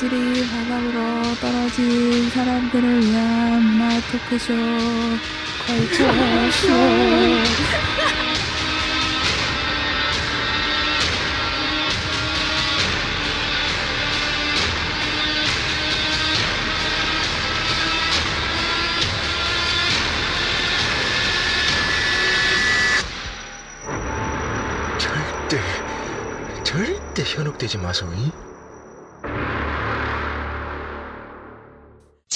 배질이 0.00 0.48
바닥으로 0.48 1.34
떨어진 1.40 2.30
사람들을 2.30 3.00
위한 3.02 3.62
문화 3.62 4.00
토크쇼. 4.10 4.54
걸쳐쇼 5.66 6.68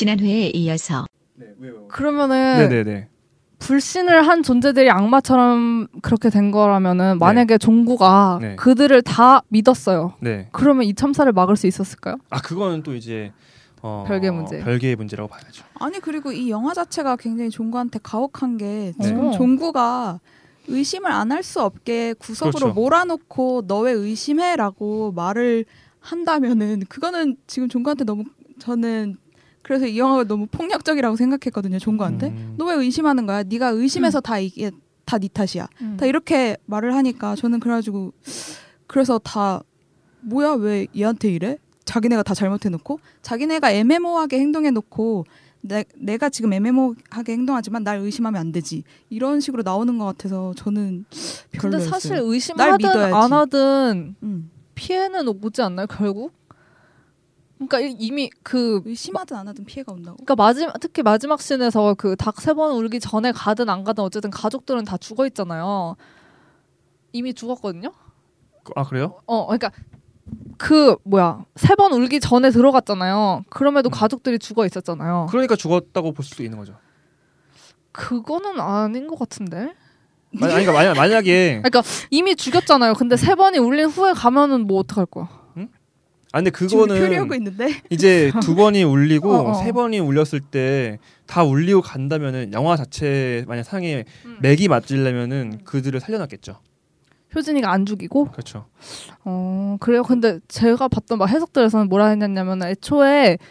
지난 0.05 0.21
회에 0.21 0.49
이어서 0.49 1.07
네, 1.35 1.47
왜요? 1.59 1.89
그러면은 1.89 2.69
네네네. 2.69 3.09
불신을 3.59 4.29
한 4.29 4.43
존재들이 4.43 4.91
악마처럼 4.91 5.87
그렇게 6.03 6.29
된 6.29 6.51
거라면은 6.51 7.19
만약에 7.19 7.57
종구가 7.57 8.39
네. 8.43 8.57
그들을 8.57 9.01
다 9.01 9.41
믿었어요. 9.49 10.13
네. 10.21 10.51
그러면 10.53 10.85
이 10.85 10.93
참사를 10.93 11.33
막을 11.33 11.57
수 11.57 11.67
있었을까요? 11.67 12.17
아 12.29 12.43
그거는 12.43 12.83
또 12.83 12.95
이제 12.95 13.33
어, 13.81 14.05
별개의 14.07 14.31
문제. 14.31 14.59
별개의 14.63 14.97
문제라고 14.97 15.31
봐야죠. 15.31 15.65
아니 15.81 15.99
그리고 16.01 16.33
이 16.33 16.51
영화 16.51 16.75
자체가 16.75 17.17
굉장히 17.17 17.49
종구한테 17.49 17.99
가혹한 18.03 18.59
게 18.59 18.93
네. 18.99 19.05
지금 19.07 19.29
어. 19.29 19.31
종구가 19.31 20.21
의심을 20.69 21.11
안 21.11 21.33
할 21.33 21.43
수 21.43 21.63
없게 21.63 22.13
구석으로 22.19 22.53
그렇죠. 22.59 22.75
몰아놓고 22.75 23.63
너 23.67 23.81
왜 23.81 23.93
의심해라고 23.93 25.13
말을 25.13 25.65
한다면은 26.01 26.83
그거는 26.91 27.37
지금 27.47 27.71
종구한테 27.71 28.05
너무 28.05 28.25
저는 28.59 29.17
그래서 29.65 29.87
이 29.87 29.99
영화가 29.99 30.25
너무 30.25 30.47
폭력적이라고 30.47 31.17
생각했거든요 31.17 31.81
종구한테 31.81 32.29
음. 32.29 32.55
너왜 32.59 32.77
의심하는 32.77 33.27
거야 33.27 33.43
네가 33.43 33.71
의심해서 33.71 34.21
다 34.21 34.39
이게 34.39 34.71
다 35.05 35.19
네 35.19 35.29
탓이야 35.29 35.69
다 35.99 36.07
이렇게 36.07 36.57
말을 36.67 36.95
하니까 36.95 37.35
저는 37.35 37.61
그래가지고 37.61 38.13
그래서 38.87 39.19
다 39.19 39.63
뭐야 40.21 40.53
왜 40.53 40.87
얘한테 40.97 41.31
이래? 41.31 41.59
자기네가 41.85 42.23
다 42.23 42.33
잘못해놓고 42.35 43.01
자기네가 43.23 43.73
애매모호하게 43.73 44.39
행동해놓고 44.41 45.27
내, 45.61 45.85
내가 45.97 46.29
지금 46.31 46.53
애매모호하게 46.53 47.33
행동하지만 47.33 47.85
날 47.85 47.99
의심하면 47.99 48.41
안 48.41 48.53
되지 48.53 48.85
이런 49.11 49.41
식으로 49.41 49.63
나오는 49.63 49.97
것 49.99 50.05
같아서 50.07 50.53
저는 50.57 51.05
근데 51.53 51.59
별로였어요. 51.59 51.91
사실 51.91 52.11
날 52.17 52.21
의심하든 52.25 52.77
믿어야지. 52.79 53.15
안 53.15 53.33
하든 53.33 54.17
음. 54.23 54.51
피해는 54.75 55.29
오지 55.29 55.63
않나요 55.63 55.87
결국? 55.87 56.33
그러니까 57.67 57.81
이- 57.81 57.97
이미 57.99 58.31
그 58.43 58.83
의심하든 58.85 59.37
안 59.37 59.49
하든 59.49 59.65
피해가 59.65 59.93
온다고. 59.93 60.17
그러니까 60.17 60.35
마지막 60.37 60.79
특히 60.81 61.03
마지막 61.03 61.41
씬에서 61.41 61.95
그 61.95 62.17
닭 62.17 62.37
세 62.41 62.55
번 62.55 62.73
울기 62.73 63.01
전에 63.01 63.33
가든 63.33 63.69
안 63.69 63.85
가든 63.85 64.03
어쨌든 64.05 64.31
가족들은 64.31 64.85
다 64.85 64.97
죽어 64.97 65.27
있잖아요. 65.27 65.97
이미 67.13 67.33
죽었거든요. 67.35 67.93
아 68.77 68.85
그래요? 68.85 69.21
어, 69.27 69.47
그러니까 69.47 69.71
그 70.59 70.97
뭐야 71.05 71.45
세 71.57 71.75
번 71.77 71.93
울기 71.93 72.19
전에 72.21 72.51
들어갔잖아요. 72.51 73.45
그럼에도 73.51 73.89
음. 73.89 73.91
가족들이 73.91 74.39
죽어 74.39 74.65
있었잖아요. 74.67 75.27
그러니까 75.31 75.55
죽었다고 75.57 76.13
볼 76.13 76.25
수도 76.25 76.43
있는 76.43 76.59
거죠. 76.59 76.75
그거는 77.93 78.59
아닌 78.61 79.07
것 79.07 79.19
같은데. 79.19 79.75
만- 80.33 80.51
아니, 80.51 80.65
그러니까 80.65 80.73
만약, 80.73 80.95
만약에 80.95 81.61
그러니까 81.63 81.83
이미 82.11 82.35
죽였잖아요. 82.35 82.95
근데 82.95 83.17
세 83.17 83.37
번이 83.37 83.59
울린 83.59 83.87
후에 83.87 84.13
가면은 84.15 84.67
뭐 84.67 84.81
어떡할 84.81 85.07
거야? 85.07 85.29
아 86.35 86.39
근데 86.39 86.51
그거는 86.51 86.99
표리하고 86.99 87.33
있는데 87.37 87.81
이제 87.91 88.33
두 88.43 88.57
번이 88.57 88.83
울리고 88.83 89.33
어, 89.33 89.51
어. 89.51 89.55
세 89.55 89.71
번이 89.71 90.01
울렸을 90.01 90.41
때 90.41 90.99
다 91.27 91.43
울리고 91.43 91.81
간다면은 91.81 92.53
영화 92.53 92.77
자체 92.77 93.45
만약 93.49 93.63
상에 93.63 94.05
맥이 94.43 94.69
맞으려면은 94.69 95.61
그들을 95.65 95.99
살려놨겠죠. 96.01 96.59
효진이가 97.35 97.73
안 97.73 97.87
죽이고 97.87 98.27
그렇죠. 98.27 98.67
어 99.25 99.77
그래요. 99.81 100.03
근데 100.03 100.39
제가 100.49 100.89
봤던 100.89 101.19
막 101.19 101.27
해석들에서는 101.31 101.89
뭐라 101.89 102.09
했냐면 102.09 102.63
애초에 102.63 103.39
그러니까 103.39 103.45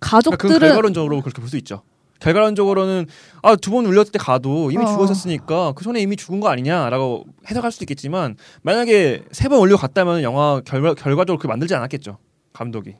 가족들은 0.00 0.38
그건 0.54 0.60
결과론적으로 0.60 1.20
그렇게 1.20 1.40
볼 1.40 1.48
수 1.50 1.56
있죠. 1.58 1.82
결과론적으로는 2.20 3.06
아 3.42 3.56
두 3.56 3.70
번 3.70 3.86
울렸을 3.86 4.12
때 4.12 4.18
가도 4.18 4.70
이미 4.70 4.84
어. 4.84 4.86
죽었었으니까 4.86 5.72
그 5.72 5.84
전에 5.84 6.00
이미 6.00 6.16
죽은 6.16 6.40
거 6.40 6.48
아니냐라고 6.48 7.24
해석할 7.48 7.72
수도 7.72 7.84
있겠지만 7.84 8.36
만약에 8.62 9.24
세 9.32 9.48
번 9.48 9.58
울려 9.60 9.76
갔다면 9.76 10.22
영화 10.22 10.60
결과 10.64 10.94
결과적으로 10.94 11.38
그 11.38 11.46
만들지 11.46 11.74
않았겠죠 11.74 12.18
감독이. 12.52 12.94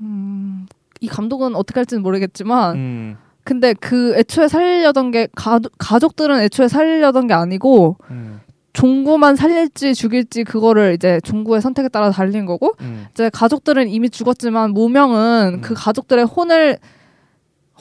음, 0.00 0.66
이 1.00 1.08
감독은 1.08 1.54
어떻게 1.56 1.80
할지는 1.80 2.02
모르겠지만 2.02 2.76
음, 2.76 3.16
근데 3.44 3.72
그 3.74 4.14
애초에 4.16 4.48
살리려던 4.48 5.10
게 5.10 5.28
가, 5.34 5.58
가족들은 5.78 6.40
애초에 6.40 6.68
살리려던 6.68 7.26
게 7.28 7.34
아니고 7.34 7.96
음, 8.10 8.40
종구만 8.72 9.34
살릴지 9.36 9.94
죽일지 9.94 10.44
그거를 10.44 10.92
이제 10.94 11.20
종구의 11.24 11.60
선택에 11.62 11.88
따라 11.88 12.10
달린 12.10 12.46
거고 12.46 12.74
음. 12.80 13.06
이제 13.10 13.30
가족들은 13.30 13.88
이미 13.88 14.10
죽었지만 14.10 14.72
무명은 14.72 15.54
음. 15.54 15.60
그 15.62 15.74
가족들의 15.74 16.24
혼을 16.26 16.78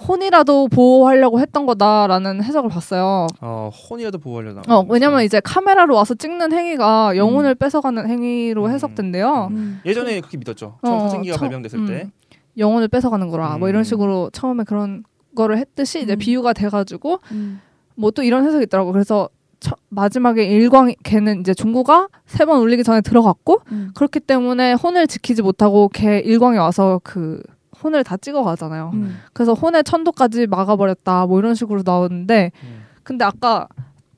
혼이라도 0.08 0.68
보호하려고 0.68 1.40
했던 1.40 1.66
거다라는 1.66 2.44
해석을 2.44 2.70
봤어요. 2.70 3.28
어 3.42 3.70
혼이라도 3.90 4.20
보호하려나. 4.20 4.62
어, 4.70 4.86
왜냐면 4.90 5.24
이제 5.24 5.40
카메라로 5.40 5.96
와서 5.96 6.14
찍는 6.14 6.52
행위가 6.54 7.18
영혼을 7.18 7.56
뺏어가는 7.56 8.08
행위로 8.10 8.66
음. 8.66 8.72
해석된대요. 8.72 9.48
음. 9.52 9.82
예전에 9.86 10.20
그렇게 10.20 10.38
믿었죠. 10.38 10.78
처음 10.84 10.96
어, 10.96 11.00
사진기가 11.02 11.38
처음- 11.38 11.50
발명됐을 11.50 11.80
음. 11.80 11.88
때. 11.88 12.10
영혼을 12.58 12.88
뺏어가는 12.88 13.28
거라 13.30 13.58
뭐 13.60 13.70
이런 13.70 13.82
음. 13.82 13.84
식으로 13.84 14.30
처음에 14.34 14.64
그런 14.64 15.04
거를 15.36 15.58
했듯이 15.60 16.02
이제 16.02 16.14
음. 16.14 16.18
비유가 16.18 16.54
돼가지고 16.54 17.20
음. 17.32 17.62
뭐또 17.96 18.24
이런 18.24 18.46
해석이 18.46 18.64
있더라고. 18.64 18.92
그래서 18.92 19.30
처- 19.60 19.76
마지막에 19.90 20.44
일광 20.46 20.94
걔는 21.04 21.40
이제 21.42 21.54
종구가 21.54 22.08
세 22.26 22.46
번 22.46 22.60
울리기 22.62 22.84
전에 22.84 23.02
들어갔고 23.02 23.62
음. 23.72 23.92
그렇기 23.96 24.20
때문에 24.22 24.74
혼을 24.74 25.08
지키지 25.08 25.42
못하고 25.42 25.90
걔 25.94 26.20
일광이 26.20 26.58
와서 26.58 27.00
그 27.04 27.42
혼을 27.84 28.04
다 28.04 28.18
찍어 28.18 28.44
가잖아요. 28.44 28.92
음. 28.94 29.20
그래서 29.34 29.54
혼의 29.54 29.84
천도까지 29.84 30.48
막아버렸다 30.48 31.26
뭐 31.26 31.40
이런 31.40 31.56
식으로 31.56 31.82
나오는데 31.86 32.52
음. 32.64 32.86
근데 33.04 33.24
아까 33.26 33.68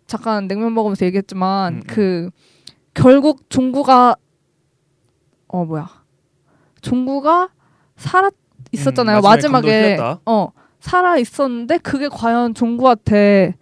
잠깐 0.08 0.48
냉면 0.48 0.74
먹으면서 0.74 1.06
얘기했지만 1.06 1.74
음, 1.74 1.78
음. 1.78 1.84
그 1.88 2.30
결국 2.94 3.50
종구가 3.50 4.16
어 5.48 5.66
뭐야 5.66 5.90
종구가 6.82 7.50
살아 7.96 8.32
있었잖아요 8.72 9.20
음, 9.20 9.22
마지막에. 9.22 9.98
어 10.26 10.52
살아 10.80 11.18
있었는데 11.18 11.80
그게 11.80 12.08
과연 12.08 12.54
종구한테 12.54 13.56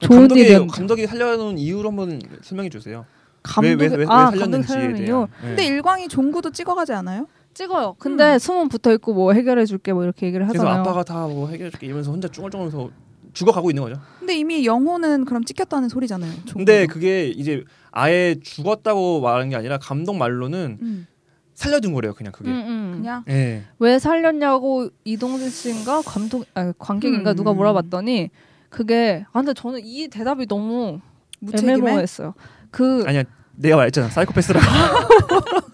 좋은 0.00 0.20
감독이 0.20 0.40
일이었 0.42 0.66
감독이 0.68 1.06
살려놓은 1.06 1.58
이유를 1.58 1.90
한번 1.90 2.20
설명해 2.42 2.70
주세요. 2.70 3.04
감독이 3.42 3.74
왜, 3.74 3.88
왜, 3.88 3.96
왜, 3.96 4.04
왜아 4.04 4.30
대한. 4.30 4.96
이유 4.96 5.26
네. 5.42 5.48
근데 5.48 5.66
일광이 5.66 6.08
종구도 6.08 6.50
찍어가지 6.50 6.92
않아요? 6.92 7.26
찍어요 7.58 7.96
근데 7.98 8.34
음. 8.34 8.38
숨은 8.38 8.68
붙어 8.68 8.92
있고 8.94 9.12
뭐 9.14 9.32
해결해 9.32 9.64
줄게 9.66 9.92
뭐 9.92 10.04
이렇게 10.04 10.26
얘기를 10.26 10.46
그래서 10.46 10.64
하잖아요 10.64 10.82
아빠가 10.82 11.02
다 11.02 11.26
뭐 11.26 11.48
해결해 11.48 11.70
줄게 11.70 11.86
이러면서 11.86 12.12
혼자 12.12 12.28
쭈글쭈글해서 12.28 12.90
죽어가고 13.34 13.70
있는 13.70 13.82
거죠. 13.82 14.00
근데 14.18 14.36
이미 14.36 14.64
영혼은 14.64 15.24
그럼 15.24 15.44
찍혔다는 15.44 15.88
소리잖아요. 15.88 16.32
종구도. 16.32 16.54
근데 16.56 16.86
그게 16.86 17.28
이제 17.28 17.62
아예 17.92 18.36
죽었다고 18.42 19.20
말하는 19.20 19.50
게 19.50 19.56
아니라 19.56 19.78
감독 19.78 20.16
말로는 20.16 20.78
음. 20.80 21.06
살려둔 21.54 21.92
거래요. 21.92 22.14
그냥 22.14 22.32
그게. 22.32 22.48
음, 22.50 22.54
음. 22.54 22.92
그냥 22.96 23.24
예. 23.28 23.64
왜 23.78 23.98
살렸냐고 23.98 24.88
이동진 25.04 25.50
씨인가 25.50 26.02
감독 26.02 26.46
아니, 26.54 26.72
관객인가 26.78 27.32
음. 27.32 27.36
누가 27.36 27.52
물어봤더니 27.52 28.30
그게 28.70 29.24
아 29.32 29.40
근데 29.40 29.52
저는 29.52 29.80
이 29.84 30.08
대답이 30.08 30.46
너무 30.46 31.00
무책임해? 31.40 31.74
애매모호했어요. 31.74 32.34
그 32.70 33.04
아니야. 33.06 33.24
내가 33.56 33.76
말했잖아. 33.76 34.08
사이코패스라고. 34.08 34.64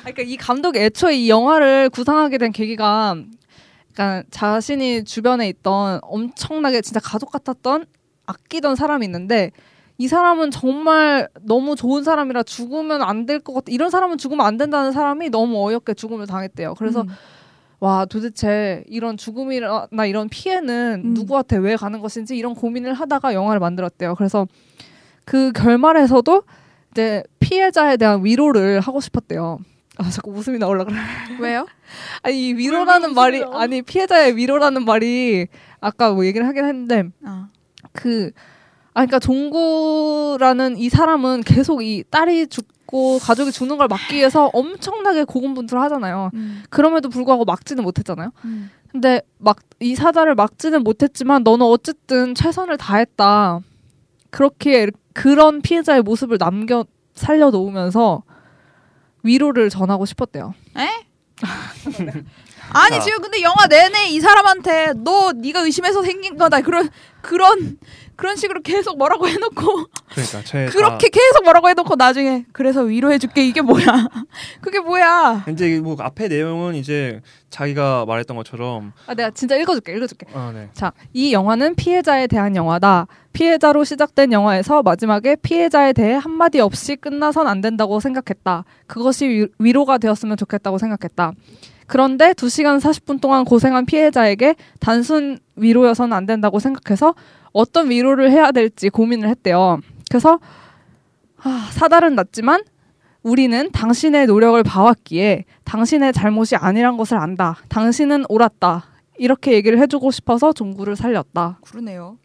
그러니까 0.00 0.22
이 0.22 0.36
감독이 0.36 0.78
애초에 0.78 1.16
이 1.16 1.28
영화를 1.30 1.90
구상하게 1.90 2.38
된 2.38 2.52
계기가 2.52 3.16
그러니까 3.92 4.24
자신이 4.30 5.04
주변에 5.04 5.48
있던 5.48 6.00
엄청나게 6.02 6.80
진짜 6.82 7.00
가족 7.00 7.30
같았던 7.32 7.86
아끼던 8.26 8.76
사람이 8.76 9.04
있는데 9.06 9.50
이 10.00 10.06
사람은 10.06 10.50
정말 10.52 11.28
너무 11.42 11.74
좋은 11.74 12.04
사람이라 12.04 12.44
죽으면 12.44 13.02
안 13.02 13.26
될 13.26 13.40
것 13.40 13.52
같다. 13.54 13.66
이런 13.68 13.90
사람은 13.90 14.18
죽으면 14.18 14.46
안 14.46 14.56
된다는 14.56 14.92
사람이 14.92 15.30
너무 15.30 15.66
어이없게 15.66 15.94
죽음을 15.94 16.26
당했대요. 16.26 16.74
그래서 16.74 17.02
음. 17.02 17.08
와 17.80 18.04
도대체 18.04 18.84
이런 18.88 19.16
죽음이나 19.16 19.88
이런 20.06 20.28
피해는 20.28 21.02
음. 21.04 21.14
누구한테 21.14 21.56
왜 21.56 21.74
가는 21.76 22.00
것인지 22.00 22.36
이런 22.36 22.54
고민을 22.54 22.94
하다가 22.94 23.34
영화를 23.34 23.58
만들었대요. 23.60 24.14
그래서 24.14 24.46
그 25.24 25.50
결말에서도 25.52 26.42
이제 26.98 27.22
피해자에 27.38 27.96
대한 27.96 28.24
위로를 28.24 28.80
하고 28.80 29.00
싶었대요. 29.00 29.58
아 29.98 30.10
자꾸 30.10 30.32
웃음이 30.32 30.58
나올라 30.58 30.84
그래. 30.84 30.96
왜요? 31.40 31.66
아니 32.22 32.48
이 32.48 32.54
위로라는 32.54 33.14
말이 33.14 33.44
아니 33.52 33.82
피해자의 33.82 34.36
위로라는 34.36 34.84
말이 34.84 35.46
아까 35.80 36.12
뭐 36.12 36.26
얘기를 36.26 36.46
하긴 36.46 36.64
했는데 36.64 37.04
아. 37.24 37.48
그아 37.92 38.30
그러니까 38.94 39.20
종구라는 39.20 40.76
이 40.76 40.88
사람은 40.88 41.42
계속 41.42 41.82
이 41.82 42.02
딸이 42.10 42.48
죽 42.48 42.66
있고 42.88 43.18
가족이 43.18 43.52
죽는 43.52 43.76
걸 43.76 43.86
막기 43.86 44.16
위해서 44.16 44.46
엄청나게 44.54 45.24
고군분투하잖아요. 45.24 46.30
음. 46.32 46.62
그럼에도 46.70 47.10
불구하고 47.10 47.44
막지는 47.44 47.84
못했잖아요. 47.84 48.30
음. 48.46 48.70
근데 48.90 49.20
막 49.38 49.58
이 49.80 49.94
사다를 49.94 50.34
막지는 50.34 50.82
못했지만 50.82 51.44
너는 51.44 51.64
어쨌든 51.64 52.34
최선을 52.34 52.78
다했다. 52.78 53.60
그렇게 54.30 54.90
그런 55.18 55.62
피해자의 55.62 56.02
모습을 56.02 56.38
남겨 56.38 56.84
살려 57.14 57.50
놓으면서 57.50 58.22
위로를 59.24 59.68
전하고 59.68 60.06
싶었대요. 60.06 60.54
아니 62.70 62.96
아. 62.96 63.00
지금 63.00 63.22
근데 63.22 63.42
영화 63.42 63.66
내내 63.66 64.10
이 64.10 64.20
사람한테 64.20 64.92
너 64.98 65.32
네가 65.32 65.60
의심해서 65.62 66.02
생긴 66.02 66.36
거다 66.36 66.60
그런 66.60 66.88
그런 67.20 67.78
그런 68.18 68.34
식으로 68.34 68.62
계속 68.62 68.98
뭐라고 68.98 69.28
해놓고 69.28 69.84
그러니까 70.10 70.42
제 70.44 70.66
그렇게 70.66 71.08
계속 71.08 71.44
뭐라고 71.44 71.68
해놓고 71.68 71.94
나중에 71.94 72.46
그래서 72.50 72.82
위로해줄게 72.82 73.46
이게 73.46 73.62
뭐야 73.62 73.84
그게 74.60 74.80
뭐야 74.80 75.44
다, 75.44 75.50
이제 75.52 75.78
뭐 75.78 75.96
앞에 76.00 76.26
내용은 76.26 76.74
이제 76.74 77.20
자기가 77.50 78.06
말했던 78.06 78.36
것처럼 78.36 78.92
아, 79.06 79.14
내가 79.14 79.30
진짜 79.30 79.56
읽어줄게, 79.56 79.94
읽어줄게. 79.94 80.26
아 80.34 80.50
네. 80.52 80.68
자, 80.72 80.92
이 81.12 81.32
영화는 81.32 81.76
피해자에 81.76 82.26
대한 82.26 82.56
영화다. 82.56 83.06
피해자로 83.32 83.84
시작된 83.84 84.32
영화에서 84.32 84.82
마지막에 84.82 85.36
피해자에 85.36 85.92
대해 85.92 86.14
한마디 86.14 86.58
없이 86.58 86.96
끝나선 86.96 87.46
안 87.46 87.60
된다고 87.60 88.00
생각했다. 88.00 88.64
그것이 88.88 89.28
위, 89.28 89.46
위로가 89.60 89.98
되었으면 89.98 90.36
좋겠다고 90.36 90.78
생각했다. 90.78 91.32
그런데 91.86 92.32
2시간 92.32 92.80
40분 92.80 93.20
동안 93.20 93.44
고생한 93.44 93.86
피해자에게 93.86 94.56
단순 94.78 95.38
위로여서는 95.56 96.14
안 96.14 96.26
된다고 96.26 96.58
생각해서 96.58 97.14
어떤 97.52 97.90
위로를 97.90 98.30
해야 98.30 98.52
될지 98.52 98.88
고민을 98.88 99.28
했대요. 99.28 99.80
그래서 100.08 100.38
아, 101.42 101.68
사달은 101.72 102.14
났지만 102.14 102.62
우리는 103.22 103.70
당신의 103.72 104.26
노력을 104.26 104.60
봐왔기에 104.62 105.44
당신의 105.64 106.12
잘못이 106.12 106.56
아니란 106.56 106.96
것을 106.96 107.18
안다. 107.18 107.56
당신은 107.68 108.24
옳았다. 108.28 108.84
이렇게 109.18 109.52
얘기를 109.52 109.78
해주고 109.80 110.10
싶어서 110.10 110.52
종구를 110.52 110.96
살렸다. 110.96 111.58
그러네요 111.62 112.18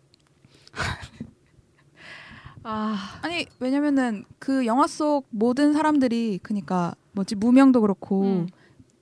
아, 2.64 2.98
아니 3.22 3.46
왜냐면은 3.60 4.24
그 4.40 4.66
영화 4.66 4.88
속 4.88 5.26
모든 5.30 5.74
사람들이 5.74 6.40
그니까 6.42 6.96
뭐지 7.12 7.36
무명도 7.36 7.82
그렇고 7.82 8.24
음. 8.24 8.48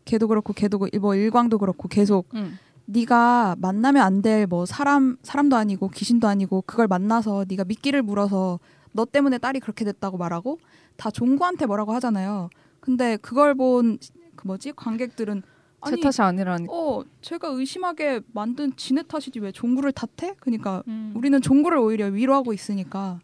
걔도 0.06 0.28
그렇고 0.28 0.54
걔도 0.54 0.80
그- 0.80 0.90
뭐 1.00 1.14
일광도 1.16 1.60
그렇고 1.60 1.88
계속 1.88 2.28
음. 2.34 2.58
네가 2.92 3.56
만나면 3.60 4.04
안 4.04 4.22
될 4.22 4.46
뭐 4.48 4.66
사람 4.66 5.18
사람도 5.24 5.56
아니고 5.56 5.90
귀신도 5.90 6.28
아니고 6.28 6.64
그걸 6.66 6.88
만나서 6.88 7.46
네가 7.48 7.64
미끼를 7.66 8.02
물어서 8.02 8.60
너 8.94 9.06
때문에 9.06 9.38
딸이 9.38 9.60
그렇게 9.62 9.86
됐다고 9.86 10.18
말하고 10.18 10.60
다 10.98 11.10
종구한테 11.10 11.66
뭐라고 11.66 11.94
하잖아요. 11.94 12.50
근데 12.80 13.18
그걸 13.18 13.56
본 13.56 13.98
그 14.36 14.48
뭐지 14.48 14.74
관객들은 14.76 15.42
제 15.86 15.94
아니 15.94 16.02
탓이 16.02 16.22
아니라니까. 16.22 16.72
어 16.74 17.04
제가 17.22 17.50
의심하게 17.50 18.22
만든 18.34 18.76
지네 18.76 19.04
탓이지 19.04 19.40
왜 19.40 19.52
종구를 19.52 19.92
탓해? 19.92 20.36
그러니까 20.40 20.84
음. 20.88 21.14
우리는 21.16 21.40
종구를 21.42 21.78
오히려 21.78 22.08
위로하고 22.08 22.54
있으니까 22.54 23.20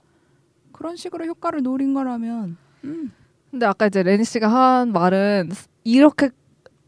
그런 0.71 0.95
식으로 0.95 1.25
효과를 1.25 1.63
노린 1.63 1.93
거라면 1.93 2.57
음. 2.83 3.11
근데 3.49 3.65
아까 3.65 3.87
이제 3.87 4.03
레니 4.03 4.23
씨가 4.25 4.47
한 4.47 4.91
말은 4.91 5.49
이렇게 5.83 6.29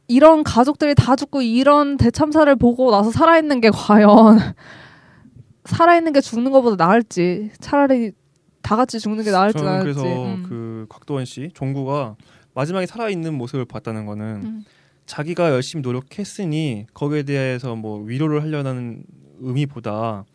이런 0.10 0.44
가족들이 0.44 0.96
다 0.96 1.16
죽고 1.16 1.44
이런 1.44 1.96
대참사를 1.96 2.54
보고 2.56 2.90
나서 2.92 3.12
살아있는 3.12 3.62
게 3.62 3.70
과연 3.70 4.40
살아있는 5.66 6.14
게 6.14 6.20
죽는 6.20 6.52
것보다 6.52 6.84
나을지 6.84 7.52
차라리 7.60 8.12
다 8.64 8.76
같이 8.76 9.00
죽는 9.00 9.24
게 9.24 9.32
나을지 9.32 9.60
저는 9.60 9.72
나을지. 9.72 9.84
그래서 9.84 10.24
음. 10.26 10.46
그 10.50 10.86
곽도원 10.90 11.26
씨 11.26 11.52
종구가 11.54 12.16
마지막에 12.56 12.88
살아 12.88 13.10
있는 13.10 13.36
모습을 13.36 13.66
봤다는 13.66 14.08
거는 14.08 14.26
음. 14.44 14.66
자기가 15.06 15.52
열심히 15.52 15.84
노력했으니 15.84 16.88
거기에 16.96 17.24
대해서 17.24 17.76
뭐 17.76 18.02
위로를 18.04 18.42
하려는 18.42 19.04
의미보다 19.40 20.26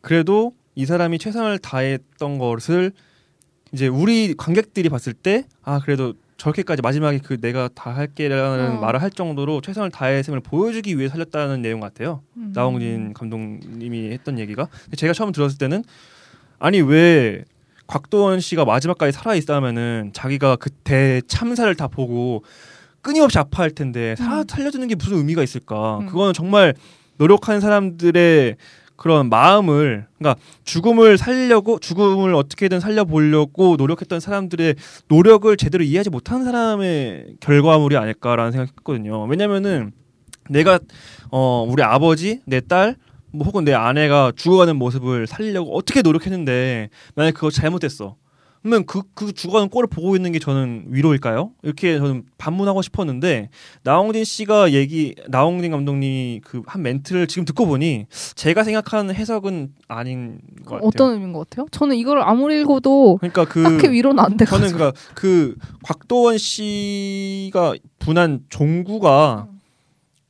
그래도 0.00 0.54
이 0.74 0.86
사람이 0.86 1.18
최선을 1.18 1.58
다했던 1.58 2.38
것을 2.38 2.92
이제 3.72 3.88
우리 3.88 4.34
관객들이 4.34 4.88
봤을 4.88 5.12
때 5.12 5.44
아 5.62 5.80
그래도 5.80 6.14
저렇게까지 6.40 6.80
마지막에 6.80 7.18
그 7.22 7.38
내가 7.38 7.68
다 7.74 7.90
할게라는 7.94 8.78
어. 8.78 8.80
말을 8.80 9.02
할 9.02 9.10
정도로 9.10 9.60
최선을 9.60 9.90
다했음을 9.90 10.40
보여주기 10.40 10.98
위해 10.98 11.08
살렸다는 11.08 11.60
내용 11.60 11.80
같아요. 11.80 12.22
음. 12.38 12.52
나홍진 12.54 13.12
감독님이 13.12 14.10
했던 14.10 14.38
얘기가 14.38 14.68
제가 14.96 15.12
처음 15.12 15.32
들었을 15.32 15.58
때는 15.58 15.84
아니 16.58 16.80
왜 16.80 17.44
곽도원 17.86 18.40
씨가 18.40 18.64
마지막까지 18.64 19.12
살아 19.12 19.34
있다면은 19.34 20.12
자기가 20.14 20.56
그때 20.56 21.20
참사를 21.26 21.72
다 21.74 21.88
보고 21.88 22.42
끊임없이 23.02 23.38
아파할 23.38 23.72
텐데 23.72 24.16
사, 24.16 24.40
음. 24.40 24.44
살려주는 24.48 24.88
게 24.88 24.94
무슨 24.94 25.18
의미가 25.18 25.42
있을까? 25.42 25.98
음. 25.98 26.06
그거는 26.06 26.32
정말 26.32 26.74
노력한 27.18 27.60
사람들의 27.60 28.56
그런 29.00 29.30
마음을 29.30 30.06
그러니까 30.18 30.38
죽음을 30.64 31.16
살려고 31.16 31.78
죽음을 31.78 32.34
어떻게든 32.34 32.80
살려보려고 32.80 33.76
노력했던 33.76 34.20
사람들의 34.20 34.74
노력을 35.08 35.56
제대로 35.56 35.82
이해하지 35.82 36.10
못한 36.10 36.44
사람의 36.44 37.36
결과물이 37.40 37.96
아닐까라는 37.96 38.52
생각했거든요. 38.52 39.24
왜냐면은 39.24 39.92
내가 40.50 40.78
어 41.30 41.66
우리 41.66 41.82
아버지, 41.82 42.42
내 42.44 42.60
딸, 42.60 42.94
뭐 43.32 43.46
혹은 43.46 43.64
내 43.64 43.72
아내가 43.72 44.32
죽어가는 44.36 44.76
모습을 44.76 45.26
살리려고 45.26 45.74
어떻게 45.74 46.02
노력했는데 46.02 46.90
만약 47.14 47.32
그거 47.32 47.50
잘못됐어. 47.50 48.16
그러면 48.62 48.84
그, 48.86 49.02
그 49.14 49.32
죽어가는 49.32 49.68
꼴을 49.70 49.88
보고 49.88 50.16
있는 50.16 50.32
게 50.32 50.38
저는 50.38 50.86
위로일까요? 50.88 51.52
이렇게 51.62 51.98
저는 51.98 52.24
반문하고 52.38 52.82
싶었는데 52.82 53.50
나홍진 53.82 54.24
씨가 54.24 54.72
얘기 54.72 55.14
나홍진 55.28 55.70
감독님이 55.72 56.40
그 56.44 56.62
한 56.70 56.82
멘트를 56.82 57.26
지금 57.26 57.44
듣고 57.44 57.66
보니 57.66 58.06
제가 58.36 58.62
생각하는 58.62 59.12
해석은 59.14 59.74
아닌 59.88 60.40
것 60.64 60.74
같아요. 60.76 60.86
어떤 60.86 61.12
의미인 61.14 61.32
것 61.32 61.48
같아요? 61.50 61.66
저는 61.72 61.96
이걸 61.96 62.20
아무리 62.22 62.60
읽어도 62.60 63.16
그러니까 63.16 63.44
그 63.44 63.62
딱히 63.62 63.90
위로는 63.90 64.22
안 64.22 64.36
돼가지고. 64.36 64.68
저는 64.68 64.72
그러니까 64.76 65.00
그 65.14 65.56
곽도원 65.82 66.38
씨가 66.38 67.74
분한 67.98 68.44
종구가 68.50 69.48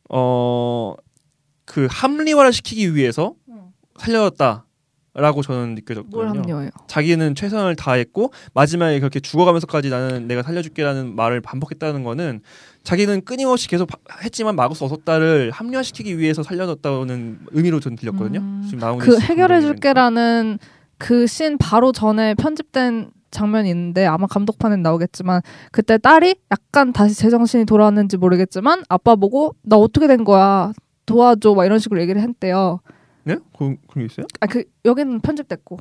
어그 0.09 1.89
합리화를 1.91 2.53
시키기 2.53 2.95
위해서 2.95 3.35
음. 3.49 3.73
살려졌다 3.99 4.65
라고 5.13 5.43
저는 5.43 5.61
뭘 5.61 5.75
느껴졌거든요. 5.75 6.71
자기는 6.87 7.35
최선을 7.35 7.75
다했고 7.75 8.33
마지막에 8.55 9.01
그렇게 9.01 9.19
죽어가면서까지 9.19 9.91
나는 9.91 10.29
내가 10.29 10.43
살려줄게라는 10.43 11.17
말을 11.17 11.41
반복했다는 11.41 12.05
거는 12.05 12.41
자기는 12.85 13.23
끊임없이 13.25 13.67
계속 13.69 13.87
바- 13.87 13.99
했지만 14.23 14.55
마구스 14.55 14.85
얻었다를 14.85 15.51
합리화시키기 15.51 16.17
위해서 16.19 16.43
살려졌다는 16.45 17.41
의미로 17.51 17.81
저는 17.81 17.97
들렸거든요. 17.97 18.39
음. 18.39 18.63
지금 18.67 18.79
나온 18.79 18.99
그 18.99 19.19
해결해줄게라는 19.19 20.59
그 20.99 21.27
씬 21.27 21.57
바로 21.59 21.93
전에 21.93 22.35
편집된 22.35 23.11
장면이 23.31 23.71
있는데 23.71 24.07
아마 24.07 24.27
감독판엔 24.27 24.83
나오겠지만 24.83 25.41
그때 25.73 25.97
딸이 25.99 26.35
약간 26.51 26.93
다시 26.93 27.15
제정신이 27.15 27.65
돌아왔는지 27.65 28.17
모르겠지만 28.17 28.83
아빠 28.89 29.15
보고 29.17 29.55
나 29.63 29.77
어떻게 29.77 30.07
된 30.07 30.25
거야 30.25 30.73
도와줘 31.07 31.55
막 31.55 31.65
이런 31.65 31.79
식으로 31.79 32.01
얘기를 32.01 32.21
했대요. 32.21 32.81
네? 33.25 33.37
그, 33.57 33.77
그런 33.89 34.07
게 34.07 34.13
있어요? 34.13 34.27
아 34.41 34.47
그 34.47 34.65
여기는 34.85 35.21
편집됐고, 35.21 35.79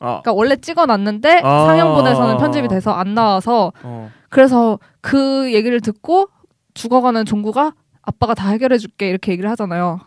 아, 0.00 0.06
그러니까 0.22 0.32
원래 0.32 0.56
찍어놨는데 0.56 1.40
아. 1.44 1.66
상영본에서는 1.66 2.38
편집이 2.38 2.68
돼서 2.68 2.90
안 2.92 3.14
나와서 3.14 3.72
어. 3.82 4.10
그래서 4.30 4.78
그 5.00 5.52
얘기를 5.52 5.80
듣고 5.80 6.28
죽어가는 6.74 7.24
종구가 7.26 7.74
아빠가 8.02 8.34
다 8.34 8.48
해결해줄게 8.50 9.08
이렇게 9.10 9.32
얘기를 9.32 9.50
하잖아요. 9.50 10.00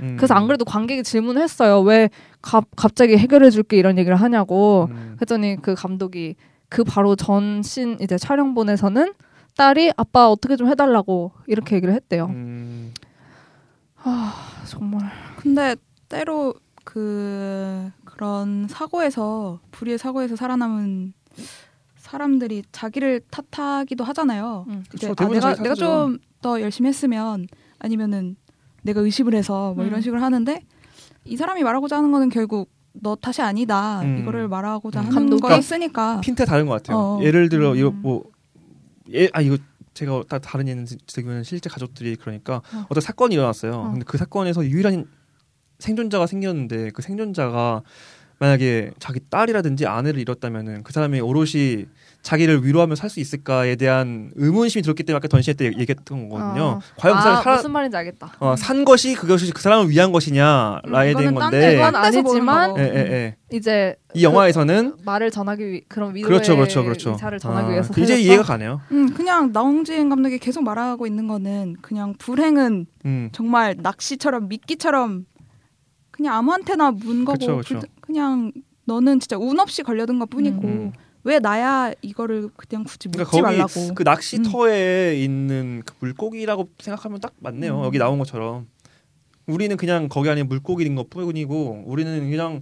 음. 0.00 0.16
그래서 0.16 0.34
안 0.34 0.46
그래도 0.46 0.64
관객이 0.64 1.02
질문을 1.02 1.40
했어요. 1.42 1.80
왜 1.80 2.10
가- 2.42 2.62
갑자기 2.76 3.16
해결해줄게 3.16 3.76
이런 3.78 3.96
얘기를 3.98 4.16
하냐고. 4.16 4.88
음. 4.90 5.16
했더니 5.20 5.56
그 5.60 5.74
감독이 5.74 6.36
그 6.68 6.84
바로 6.84 7.16
전신 7.16 7.96
이제 8.00 8.18
촬영본에서는 8.18 9.12
딸이 9.56 9.92
아빠 9.96 10.28
어떻게 10.28 10.54
좀 10.56 10.68
해달라고 10.68 11.32
이렇게 11.46 11.74
얘기를 11.76 11.94
했대요. 11.94 12.26
음. 12.26 12.92
정말. 14.66 15.10
근데 15.38 15.74
때로 16.08 16.54
그 16.84 17.90
그런 18.04 18.66
사고에서 18.68 19.60
불의의 19.72 19.98
사고에서 19.98 20.36
살아남은 20.36 21.12
사람들이 21.96 22.62
자기를 22.72 23.20
탓하기도 23.30 24.02
하잖아요. 24.04 24.64
음. 24.68 24.84
그쵸, 24.88 25.14
아, 25.16 25.28
내가 25.28 25.54
내가. 25.54 25.74
좀 25.74 26.18
더 26.40 26.60
열심히 26.60 26.88
했으면 26.88 27.46
아니면은 27.78 28.36
내가 28.82 29.00
의심을 29.00 29.34
해서 29.34 29.74
뭐 29.74 29.84
이런 29.84 29.98
음. 29.98 30.02
식으로 30.02 30.22
하는데 30.22 30.62
이 31.24 31.36
사람이 31.36 31.62
말하고자 31.62 31.96
하는 31.96 32.12
거는 32.12 32.28
결국 32.28 32.70
너 32.92 33.16
탓이 33.16 33.42
아니다 33.42 34.00
음. 34.02 34.18
이거를 34.18 34.48
말하고자 34.48 35.00
음. 35.00 35.06
하는 35.06 35.14
감독이? 35.14 35.42
거였으니까 35.42 36.20
핀트 36.20 36.44
다른 36.46 36.66
것 36.66 36.74
같아요. 36.74 36.96
어. 36.96 37.20
예를 37.22 37.48
들어 37.48 37.72
음. 37.72 37.76
이거 37.76 37.90
뭐 37.90 38.24
예, 39.12 39.28
아 39.32 39.40
이거 39.40 39.56
제가 39.94 40.22
다 40.28 40.38
다른 40.38 40.68
예는 40.68 40.86
지금 41.06 41.42
실제 41.42 41.68
가족들이 41.68 42.16
그러니까 42.16 42.56
어. 42.72 42.86
어. 42.88 42.94
떤 42.94 43.00
사건이 43.00 43.34
일어났어요. 43.34 43.72
어. 43.74 43.90
근데 43.90 44.04
그 44.04 44.16
사건에서 44.16 44.64
유일한 44.64 45.06
생존자가 45.78 46.26
생겼는데 46.26 46.90
그 46.90 47.02
생존자가 47.02 47.82
만약에 48.40 48.92
자기 49.00 49.18
딸이라든지 49.30 49.86
아내를 49.86 50.20
잃었다면은 50.20 50.84
그 50.84 50.92
사람이 50.92 51.20
오롯이 51.20 51.86
자기를 52.22 52.64
위로하며 52.64 52.94
살 52.94 53.10
수 53.10 53.18
있을까에 53.20 53.74
대한 53.74 54.30
의문심이 54.36 54.82
들었기 54.82 55.02
때문에 55.02 55.16
아까 55.16 55.26
전시회 55.28 55.54
때 55.54 55.66
얘기했던 55.66 56.28
거거든요. 56.28 56.62
어. 56.62 56.80
과연 56.96 57.16
그 57.16 57.18
아, 57.18 57.22
사람이 57.22 57.42
살아, 57.42 57.56
무슨 57.56 57.70
말인지 57.72 57.96
알겠다. 57.96 58.32
어, 58.38 58.54
산 58.54 58.84
것이 58.84 59.14
그것이 59.14 59.50
그 59.52 59.60
사람을 59.60 59.88
위한 59.90 60.12
것이냐라에 60.12 61.14
음, 61.14 61.18
대한 61.18 61.34
건데 61.34 61.76
그건 61.76 61.96
아니지만 61.96 62.78
예. 62.78 62.82
예, 62.82 62.96
예. 62.96 63.36
이제 63.56 63.96
이 64.14 64.22
영화에서는 64.22 64.98
말을 65.04 65.30
전하기 65.32 65.66
위 65.66 65.80
그런 65.88 66.14
위로의 66.14 66.28
그렇죠, 66.28 66.54
그렇죠, 66.54 66.84
그렇죠. 66.84 67.10
의사를 67.12 67.38
전하기 67.38 67.66
아, 67.66 67.70
위해서 67.70 67.92
그 67.94 68.00
이제? 68.02 68.20
이해가 68.20 68.42
가네요. 68.44 68.82
음, 68.92 69.14
그냥 69.14 69.50
나홍진 69.52 70.08
감독이 70.10 70.38
계속 70.38 70.62
말하고 70.62 71.06
있는 71.08 71.26
거는 71.26 71.76
그냥 71.80 72.14
불행은 72.18 72.86
음, 73.06 73.30
정말 73.32 73.74
낚시처럼 73.80 74.48
미끼처럼 74.48 75.24
그냥 76.18 76.34
아무한테나 76.34 76.90
문 76.90 77.24
거고 77.24 77.38
그쵸, 77.38 77.56
그쵸. 77.58 77.78
불- 77.80 77.88
그냥 78.00 78.52
너는 78.84 79.20
진짜 79.20 79.38
운 79.38 79.58
없이 79.60 79.82
걸려든 79.84 80.18
것 80.18 80.28
뿐이고 80.28 80.66
음. 80.66 80.92
왜 81.22 81.38
나야 81.38 81.92
이거를 82.02 82.50
그냥 82.56 82.84
굳이 82.84 83.08
묻지 83.08 83.24
그러니까 83.24 83.42
말라고 83.50 83.94
그 83.94 84.02
낚시터에 84.02 85.16
있는 85.22 85.82
그 85.86 85.94
물고기라고 86.00 86.68
생각하면 86.78 87.20
딱 87.20 87.32
맞네요. 87.38 87.78
음. 87.80 87.84
여기 87.84 87.98
나온 87.98 88.18
것처럼 88.18 88.66
우리는 89.46 89.76
그냥 89.76 90.08
거기 90.08 90.28
안에 90.28 90.42
물고기인 90.42 90.94
것 90.96 91.08
뿐이고 91.08 91.84
우리는 91.86 92.30
그냥 92.30 92.60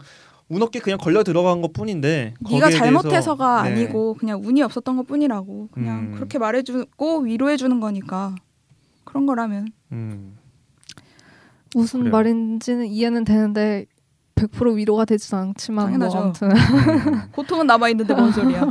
운 0.49 0.63
없게 0.63 0.79
그냥 0.81 0.99
걸려 0.99 1.25
들어간 1.25 1.63
것 1.63 1.73
뿐인데 1.73 2.35
네가 2.51 2.71
잘못해서가 2.71 3.63
네. 3.63 3.71
아니고 3.73 4.15
그냥 4.15 4.41
운이 4.45 4.63
없었던 4.63 4.97
것 4.99 5.07
뿐이라고 5.07 5.69
그냥 5.73 5.99
음. 6.01 6.13
그렇게 6.15 6.39
말해주고 6.39 7.21
위로해주는 7.21 7.81
거니까 7.81 8.35
그런 9.05 9.27
거라면 9.27 9.69
음. 9.93 10.37
무슨 11.75 12.01
그래요. 12.01 12.13
말인지는 12.13 12.87
이해는 12.87 13.25
되는데 13.25 13.87
100% 14.35 14.77
위로가 14.77 15.05
되진 15.05 15.37
않지만 15.37 15.85
뭐 15.99 16.09
당연하죠. 16.09 16.19
아무튼 16.19 16.51
음. 16.51 17.23
고통은 17.33 17.67
남아 17.67 17.89
있는데 17.91 18.15
뭔 18.15 18.33
소리야? 18.33 18.63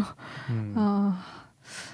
음. 0.49 0.73
아 0.75 1.23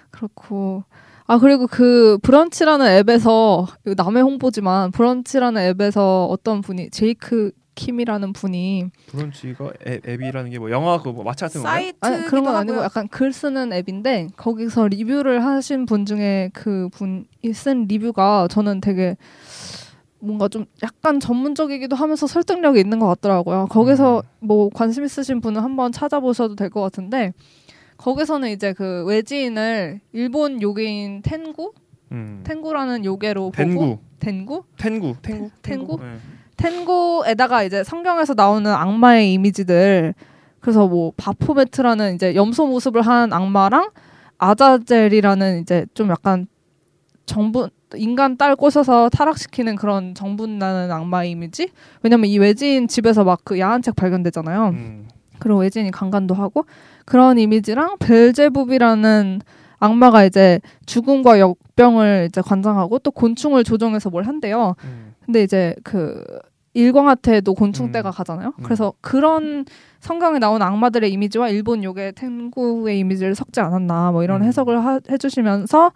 그렇고 0.10 0.84
아 1.26 1.38
그리고 1.38 1.68
그 1.68 2.18
브런치라는 2.22 2.86
앱에서 2.88 3.68
이거 3.86 4.04
남의 4.04 4.22
홍보지만 4.24 4.92
브런치라는 4.92 5.62
앱에서 5.62 6.26
어떤 6.26 6.62
분이 6.62 6.90
제이크 6.90 7.52
킴이라는 7.74 8.34
분이 8.34 8.90
브런치가 9.08 9.72
앱, 9.88 10.06
앱이라는 10.08 10.52
게 10.52 10.60
뭐 10.60 10.70
영화 10.72 11.02
그뭐 11.02 11.24
마차 11.24 11.48
같은? 11.48 11.62
사이트 11.62 11.96
아니, 12.02 12.26
그런 12.26 12.44
건 12.44 12.56
아니고 12.58 12.84
약간 12.84 13.08
글 13.08 13.32
쓰는 13.32 13.72
앱인데 13.72 14.28
거기서 14.36 14.90
리뷰를 14.90 15.46
하신 15.46 15.86
분 15.86 16.06
중에 16.06 16.50
그 16.54 16.90
분이 16.92 17.26
쓴 17.54 17.86
리뷰가 17.86 18.50
저는 18.52 18.82
되게 18.82 19.16
뭔가 20.22 20.48
좀 20.48 20.66
약간 20.84 21.20
전문적이기도 21.20 21.96
하면서 21.96 22.28
설득력이 22.28 22.80
있는 22.80 23.00
것 23.00 23.08
같더라고요. 23.08 23.68
거기서 23.70 24.24
음. 24.42 24.48
뭐 24.48 24.70
관심 24.70 25.04
있으신 25.04 25.42
분은 25.42 25.62
한번 25.62 25.92
찾아보셔도 25.92 26.56
될 26.56 26.70
것 26.70 26.82
같은데 26.82 27.34
거기서는 27.98 28.50
이제 28.50 28.74
그 28.74 29.04
외지인을 29.06 30.00
일본 30.14 30.62
요괴인 30.62 31.22
텐구 31.24 31.74
음. 32.12 32.42
텐구라는 32.46 33.04
요괴로 33.06 33.52
보고 33.52 33.52
덴구, 33.52 33.98
텐구 34.20 34.64
텐구, 34.78 35.16
텐구, 35.22 35.50
텐구? 35.62 35.98
네. 36.02 36.18
텐구에다가 36.58 37.64
이제 37.64 37.84
성경에서 37.84 38.34
나오는 38.36 38.72
악마의 38.72 39.34
이미지들 39.34 40.14
그래서 40.60 40.88
뭐 40.88 41.12
바포메트라는 41.18 42.16
이제 42.16 42.36
염소 42.36 42.68
모습을 42.68 43.02
한 43.02 43.34
악마랑 43.34 43.90
아자젤이라는 44.38 45.62
이제 45.62 45.86
좀 45.94 46.10
약간 46.10 46.48
정분 47.26 47.70
인간 47.98 48.38
딸 48.38 48.56
꼬셔서 48.56 49.10
타락시키는 49.10 49.76
그런 49.76 50.14
정분 50.16 50.58
나는 50.60 50.92
악마의 50.92 51.32
이미지 51.32 51.70
왜냐면 52.04 52.28
이 52.28 52.38
외지인 52.38 52.88
집에서 52.88 53.24
막 53.24 53.42
그 53.44 53.60
야한 53.60 53.82
책 53.82 53.96
발견되잖아요 53.96 54.68
음. 54.70 55.08
그리고 55.40 55.60
외지인이 55.60 55.90
강간도 55.92 56.34
하고 56.36 56.66
그런 57.06 57.38
이미지랑 57.40 57.98
벨제부비라는 58.00 59.42
악마가 59.80 60.24
이제 60.26 60.60
죽음과 60.86 61.40
역병을 61.40 62.28
이제 62.30 62.42
관장하고 62.42 63.00
또 63.00 63.10
곤충을 63.10 63.64
조종해서 63.64 64.12
뭘 64.12 64.28
한대요. 64.28 64.76
음. 64.84 65.16
근데 65.26 65.42
이제 65.42 65.74
그 65.84 66.24
일광하테도 66.76 67.54
곤충떼가 67.56 68.10
음. 68.10 68.14
가잖아요. 68.14 68.54
음. 68.60 68.64
그래서 68.64 68.94
그런 69.02 69.66
성경에 70.00 70.38
나오는 70.38 70.66
악마들의 70.66 71.12
이미지와 71.12 71.50
일본 71.50 71.84
요괴 71.84 72.12
탱구의 72.12 73.00
이미지를 73.00 73.34
섞지 73.34 73.60
않았나 73.60 74.12
뭐 74.12 74.24
이런 74.24 74.42
음. 74.42 74.48
해석을 74.48 74.86
하- 74.86 75.00
해주시면서 75.10 75.92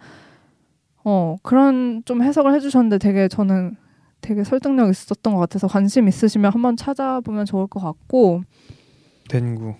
어 1.08 1.36
그런 1.44 2.02
좀 2.04 2.20
해석을 2.20 2.52
해주셨는데 2.54 2.98
되게 2.98 3.28
저는 3.28 3.76
되게 4.20 4.42
설득력 4.42 4.90
있었던 4.90 5.34
것 5.34 5.38
같아서 5.38 5.68
관심 5.68 6.08
있으시면 6.08 6.52
한번 6.52 6.76
찾아보면 6.76 7.44
좋을 7.46 7.68
것 7.68 7.78
같고 7.78 8.42
덴구. 9.28 9.74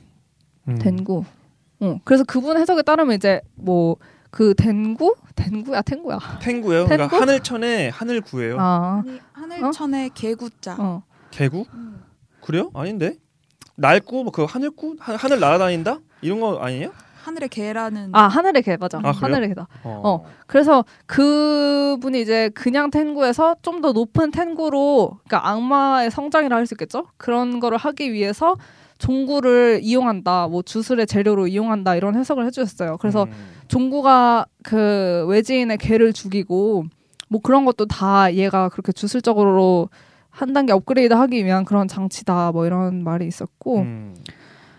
음. 0.68 0.78
덴구. 0.78 1.24
어 1.80 1.98
그래서 2.04 2.22
그분 2.22 2.56
해석에 2.56 2.82
따르면 2.82 3.16
이제 3.16 3.40
뭐그 3.56 4.54
덴구 4.56 5.16
덴구야 5.34 5.82
탱구야. 5.82 6.18
텐구예요. 6.40 6.84
그러니까 6.84 7.08
텐구? 7.08 7.16
하늘천의 7.20 7.90
하늘구예요. 7.90 8.56
아 8.60 9.02
아니, 9.04 9.18
하늘천의 9.32 10.10
개구자. 10.14 10.76
어. 10.78 11.02
개구? 11.32 11.64
음. 11.74 12.04
그래요? 12.40 12.70
아닌데? 12.72 13.16
날구? 13.74 14.22
뭐그 14.22 14.44
하늘구? 14.44 14.94
하, 15.00 15.16
하늘 15.16 15.40
날아다닌다? 15.40 15.98
이런 16.22 16.38
거 16.38 16.58
아니에요? 16.58 16.92
하늘의 17.26 17.48
개라는 17.48 18.10
아 18.12 18.28
하늘의 18.28 18.62
개 18.62 18.76
맞아. 18.76 19.00
아? 19.02 19.10
하늘의 19.10 19.48
개다. 19.48 19.66
어. 19.82 20.00
어. 20.04 20.24
그래서 20.46 20.84
그분이 21.06 22.20
이제 22.20 22.50
그냥 22.54 22.90
텐구에서 22.90 23.56
좀 23.62 23.80
더 23.80 23.92
높은 23.92 24.30
텐구로 24.30 25.18
그러니까 25.28 25.50
악마의 25.50 26.10
성장이라 26.10 26.56
할 26.56 26.66
수 26.66 26.74
있겠죠? 26.74 27.06
그런 27.16 27.60
거를 27.60 27.76
하기 27.78 28.12
위해서 28.12 28.56
종구를 28.98 29.80
이용한다. 29.82 30.48
뭐 30.48 30.62
주술의 30.62 31.06
재료로 31.06 31.46
이용한다. 31.48 31.96
이런 31.96 32.14
해석을 32.16 32.46
해 32.46 32.50
주셨어요. 32.50 32.96
그래서 32.98 33.24
음. 33.24 33.30
종구가 33.68 34.46
그 34.64 35.26
외지인의 35.28 35.76
개를 35.78 36.12
죽이고 36.14 36.84
뭐 37.28 37.40
그런 37.42 37.64
것도 37.66 37.86
다 37.86 38.32
얘가 38.32 38.68
그렇게 38.70 38.92
주술적으로 38.92 39.90
한 40.30 40.52
단계 40.52 40.72
업그레이드 40.72 41.12
하기 41.12 41.44
위한 41.44 41.64
그런 41.64 41.86
장치다. 41.88 42.52
뭐 42.52 42.66
이런 42.66 43.04
말이 43.04 43.26
있었고 43.26 43.78
음. 43.80 44.14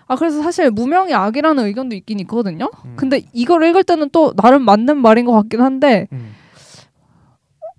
아 0.08 0.16
그래서 0.16 0.42
사실 0.42 0.72
무명이 0.72 1.14
악이라는 1.14 1.66
의견도 1.66 1.96
있긴 1.96 2.20
있거든요. 2.22 2.70
음. 2.86 2.94
근데 2.96 3.22
이걸 3.34 3.64
읽을 3.64 3.84
때는 3.84 4.10
또 4.12 4.34
나름 4.34 4.64
맞는 4.64 4.98
말인 4.98 5.26
것 5.26 5.34
같긴 5.34 5.62
한데 5.62 6.08
음. 6.14 6.34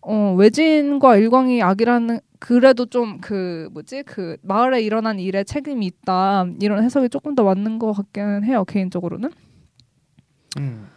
어, 0.02 0.34
외진과 0.36 1.16
일광이 1.16 1.62
악이라는 1.62 2.20
그래도 2.38 2.86
좀 2.86 3.18
그 3.20 3.68
뭐지 3.72 4.04
그 4.04 4.36
마을에 4.42 4.80
일어난 4.82 5.18
일에 5.18 5.44
책임이 5.44 5.84
있다 5.86 6.46
이런 6.60 6.82
해석이 6.84 7.08
조금 7.08 7.34
더 7.34 7.44
맞는 7.44 7.78
것 7.78 7.92
같기는 7.92 8.44
해요 8.44 8.64
개인적으로는. 8.64 9.30
음. 10.58 10.88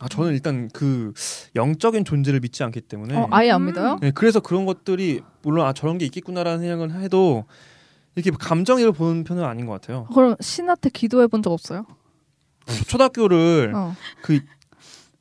아 0.00 0.08
저는 0.08 0.32
일단 0.32 0.68
그 0.72 1.12
영적인 1.54 2.04
존재를 2.04 2.40
믿지 2.40 2.62
않기 2.64 2.80
때문에 2.82 3.16
어, 3.16 3.28
아예 3.30 3.50
안 3.50 3.62
음. 3.62 3.66
믿어요? 3.66 3.98
네, 4.00 4.10
그래서 4.10 4.40
그런 4.40 4.66
것들이 4.66 5.20
물론 5.42 5.66
아 5.66 5.72
저런 5.72 5.98
게 5.98 6.04
있겠구나라는 6.06 6.60
생각은 6.60 7.00
해도 7.02 7.44
이렇게 8.14 8.30
감정을 8.30 8.92
보는 8.92 9.24
편은 9.24 9.42
아닌 9.44 9.66
것 9.66 9.72
같아요. 9.80 10.06
그럼 10.14 10.36
신한테 10.40 10.90
기도해 10.90 11.26
본 11.26 11.42
적 11.42 11.52
없어요? 11.52 11.84
초- 12.66 12.84
초등학교를 12.84 13.72
어. 13.74 13.94
그, 14.22 14.40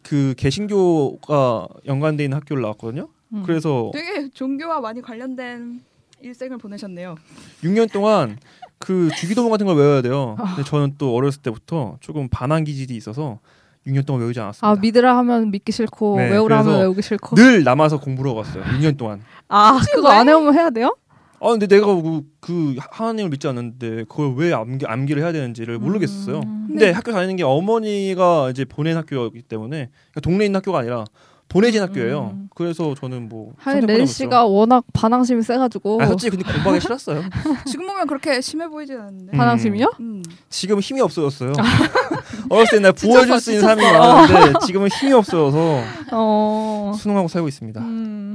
그 0.01 0.33
개신교가 0.37 1.67
연관돼 1.85 2.23
있는 2.25 2.37
학교를 2.37 2.61
나왔거든요. 2.61 3.07
음. 3.33 3.43
그래서 3.45 3.89
되게 3.93 4.29
종교와 4.29 4.79
많이 4.79 5.01
관련된 5.01 5.81
일생을 6.21 6.57
보내셨네요. 6.57 7.15
6년 7.63 7.91
동안 7.91 8.37
그 8.77 9.09
주기도문 9.17 9.51
같은 9.51 9.65
걸 9.65 9.75
외워야 9.75 10.01
돼요. 10.01 10.35
아. 10.39 10.55
근데 10.55 10.63
저는 10.69 10.95
또 10.97 11.13
어렸을 11.15 11.41
때부터 11.41 11.97
조금 11.99 12.29
반항 12.29 12.63
기질이 12.63 12.95
있어서 12.95 13.39
6년 13.87 14.05
동안 14.05 14.21
외우지 14.21 14.39
않았습니다. 14.39 14.67
아 14.69 14.75
믿으라 14.75 15.17
하면 15.17 15.51
믿기 15.51 15.71
싫고 15.73 16.17
네, 16.17 16.29
외우라 16.31 16.59
하면 16.59 16.79
외우기 16.79 17.01
싫고. 17.01 17.35
늘 17.35 17.63
남아서 17.65 17.99
공부를 17.99 18.31
하고 18.31 18.41
갔어요. 18.43 18.63
6년 18.63 18.97
동안. 18.97 19.21
아 19.49 19.77
그거 19.93 20.09
안 20.09 20.29
해오면 20.29 20.53
해야 20.53 20.69
돼요? 20.69 20.95
아 21.43 21.49
근데 21.49 21.67
내가 21.67 21.87
그, 21.87 22.21
그 22.39 22.75
하나님을 22.77 23.29
믿지 23.29 23.47
않는데 23.49 24.05
그걸 24.05 24.33
왜 24.37 24.53
암기, 24.53 24.85
암기를 24.85 25.21
해야 25.21 25.33
되는지를 25.33 25.77
모르겠었어요. 25.77 26.39
음. 26.39 26.65
근데 26.69 26.91
학교 26.91 27.11
다니는 27.11 27.35
게 27.35 27.43
어머니가 27.43 28.49
이제 28.49 28.63
보낸 28.63 28.95
학교이기 28.95 29.41
때문에 29.41 29.89
그러니까 29.89 30.21
동네에 30.21 30.45
있는 30.45 30.57
학교가 30.59 30.79
아니라 30.79 31.03
보내진 31.49 31.81
학교예요. 31.81 32.31
음. 32.33 32.49
그래서 32.55 32.95
저는 32.95 33.27
뭐 33.27 33.53
하긴 33.57 33.83
없죠. 33.89 34.05
씨가 34.05 34.45
워낙 34.45 34.85
반항심이 34.93 35.43
세가지고 35.43 36.01
아, 36.01 36.07
솔직히 36.07 36.37
근데 36.37 36.51
공부하기 36.51 36.79
싫었어요. 36.79 37.21
지금 37.67 37.87
보면 37.87 38.07
그렇게 38.07 38.41
심해 38.41 38.67
보이진 38.67 38.99
않는데. 38.99 39.33
음. 39.33 39.37
반항심이요? 39.37 39.91
음. 39.99 40.23
지금 40.49 40.79
힘이 40.79 41.01
없어졌어요. 41.01 41.51
어렸을 42.49 42.77
때날 42.77 42.93
보여줄 42.93 43.39
수 43.39 43.51
있는 43.51 43.61
사람이 43.61 43.81
많았는데 43.83 44.59
지금은 44.65 44.87
힘이 44.87 45.13
없어져서 45.13 45.81
어. 46.11 46.93
수능하고 46.97 47.27
살고 47.27 47.47
있습니다. 47.49 47.81
음. 47.81 48.32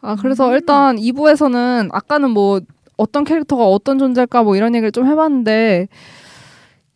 아 0.00 0.16
그래서 0.16 0.52
일단 0.54 0.96
2부에서는 0.96 1.88
아까는 1.92 2.30
뭐 2.30 2.60
어떤 2.96 3.24
캐릭터가 3.24 3.64
어떤 3.66 3.98
존재일까 3.98 4.42
뭐 4.42 4.56
이런 4.56 4.74
얘기를 4.74 4.92
좀 4.92 5.06
해봤는데 5.06 5.88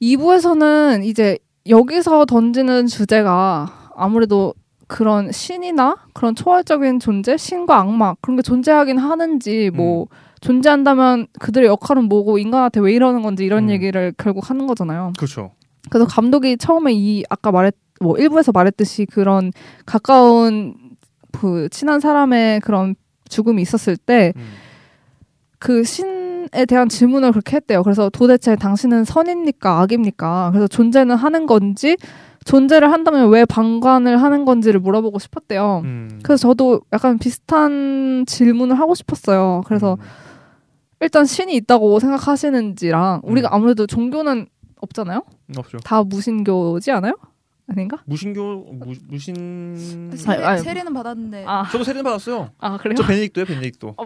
2부에서는 0.00 1.04
이제 1.04 1.38
여기서 1.68 2.24
던지는 2.26 2.86
주제가 2.86 3.90
아무래도 3.96 4.54
그런 4.86 5.30
신이나 5.30 5.96
그런 6.14 6.34
초월적인 6.34 6.98
존재, 6.98 7.36
신과 7.36 7.78
악마 7.78 8.14
그런 8.20 8.36
게 8.36 8.42
존재하긴 8.42 8.98
하는지 8.98 9.70
뭐 9.74 10.06
존재한다면 10.40 11.26
그들의 11.40 11.68
역할은 11.68 12.04
뭐고 12.04 12.38
인간한테 12.38 12.80
왜 12.80 12.92
이러는 12.92 13.22
건지 13.22 13.44
이런 13.44 13.64
음. 13.64 13.70
얘기를 13.70 14.14
결국 14.16 14.48
하는 14.48 14.66
거잖아요. 14.66 15.12
그렇죠. 15.16 15.52
그래서 15.90 16.06
감독이 16.06 16.56
처음에 16.56 16.92
이 16.94 17.24
아까 17.28 17.50
말했 17.50 17.74
뭐 18.00 18.16
일부에서 18.16 18.52
말했듯이 18.52 19.06
그런 19.06 19.52
가까운 19.84 20.74
그 21.38 21.68
친한 21.70 22.00
사람의 22.00 22.60
그런 22.60 22.96
죽음이 23.28 23.62
있었을 23.62 23.96
때 23.96 24.32
음. 24.36 24.42
그 25.60 25.84
신에 25.84 26.66
대한 26.66 26.88
질문을 26.88 27.30
그렇게 27.30 27.56
했대요. 27.56 27.82
그래서 27.84 28.10
도대체 28.10 28.56
당신은 28.56 29.04
선입니까 29.04 29.80
악입니까? 29.80 30.50
그래서 30.50 30.66
존재는 30.66 31.14
하는 31.14 31.46
건지 31.46 31.96
존재를 32.44 32.90
한다면 32.90 33.28
왜 33.30 33.44
방관을 33.44 34.20
하는 34.20 34.44
건지를 34.44 34.80
물어보고 34.80 35.18
싶었대요. 35.18 35.82
음. 35.84 36.18
그래서 36.22 36.48
저도 36.48 36.80
약간 36.92 37.18
비슷한 37.18 38.24
질문을 38.26 38.78
하고 38.78 38.94
싶었어요. 38.94 39.62
그래서 39.66 39.94
음. 39.94 40.04
일단 41.00 41.24
신이 41.24 41.54
있다고 41.54 42.00
생각하시는지랑 42.00 43.20
우리가 43.22 43.48
음. 43.48 43.54
아무래도 43.54 43.86
종교는 43.86 44.46
없잖아요. 44.80 45.22
없죠. 45.56 45.78
다 45.78 46.02
무신교지 46.02 46.90
않아요? 46.90 47.14
아닌가? 47.70 47.98
무신교 48.06 48.40
무, 48.72 48.94
무신 49.08 50.10
아니, 50.26 50.42
아니. 50.42 50.60
세례는 50.62 50.94
받았는데 50.94 51.44
아, 51.46 51.68
저도 51.70 51.84
세례 51.84 52.02
받았어요. 52.02 52.50
아 52.58 52.78
그래요? 52.78 52.94
저 52.96 53.04
베네딕토요, 53.04 53.44
베네딕토. 53.46 53.94
어, 53.96 54.04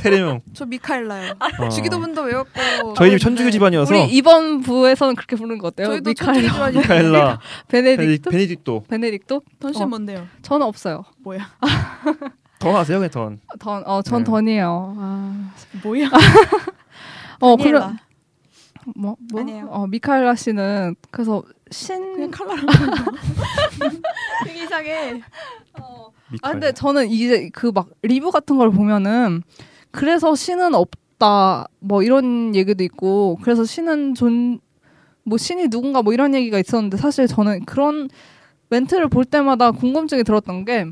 세례명. 0.00 0.40
저 0.54 0.64
미카엘라요. 0.64 1.34
어. 1.60 1.68
주기도문도 1.68 2.22
외웠고 2.22 2.94
저희 2.96 3.10
집 3.10 3.18
천주교 3.18 3.50
집안이어서 3.50 3.94
우리 3.94 4.08
이번 4.14 4.62
부에서는 4.62 5.14
그렇게 5.14 5.36
부르는 5.36 5.58
거 5.58 5.68
어때요? 5.68 5.88
저희도 5.88 6.08
미카엘, 6.10 6.34
천주교 6.34 6.54
집안이 6.54 6.76
미카엘라, 6.78 7.38
베네딕토, 7.68 8.24
베네딕토. 8.32 8.86
베네딕토? 8.88 9.42
던신 9.60 9.82
어. 9.82 9.86
뭔데요? 9.88 10.26
저는 10.40 10.66
없어요. 10.66 11.04
뭐야? 11.18 11.50
done 12.60 12.74
하세요, 12.74 12.98
그냥 12.98 13.10
done. 13.10 13.40
done, 13.58 13.82
어, 13.86 14.00
전 14.02 14.20
네. 14.24 14.30
done이에요. 14.30 14.94
아, 14.98 15.52
뭐야? 15.82 16.08
어, 17.40 17.56
그래, 17.56 17.72
다니엘라. 17.72 17.96
뭐, 18.96 19.16
뭐? 19.30 19.40
아니에요. 19.40 19.68
어, 19.70 19.86
미카엘라 19.86 20.34
씨는 20.34 20.96
그래서 21.10 21.42
신. 21.70 22.14
그냥 22.14 22.30
되게 24.44 24.64
이상해. 24.64 25.20
아 25.74 26.08
미카엘. 26.30 26.52
근데 26.52 26.72
저는 26.72 27.08
이제 27.08 27.48
그 27.52 27.72
막 27.72 27.88
리뷰 28.02 28.30
같은 28.30 28.56
걸 28.58 28.70
보면은 28.70 29.42
그래서 29.90 30.34
신은 30.34 30.74
없다 30.74 31.66
뭐 31.80 32.02
이런 32.02 32.54
얘기도 32.54 32.82
있고 32.84 33.38
그래서 33.42 33.64
신은 33.64 34.14
존 34.14 34.60
뭐 35.24 35.38
신이 35.38 35.68
누군가 35.68 36.02
뭐 36.02 36.12
이런 36.12 36.34
얘기가 36.34 36.58
있었는데 36.58 36.96
사실 36.96 37.28
저는 37.28 37.64
그런 37.64 38.08
멘트를 38.70 39.06
볼 39.08 39.24
때마다 39.24 39.70
궁금증이 39.70 40.24
들었던 40.24 40.64
게 40.64 40.86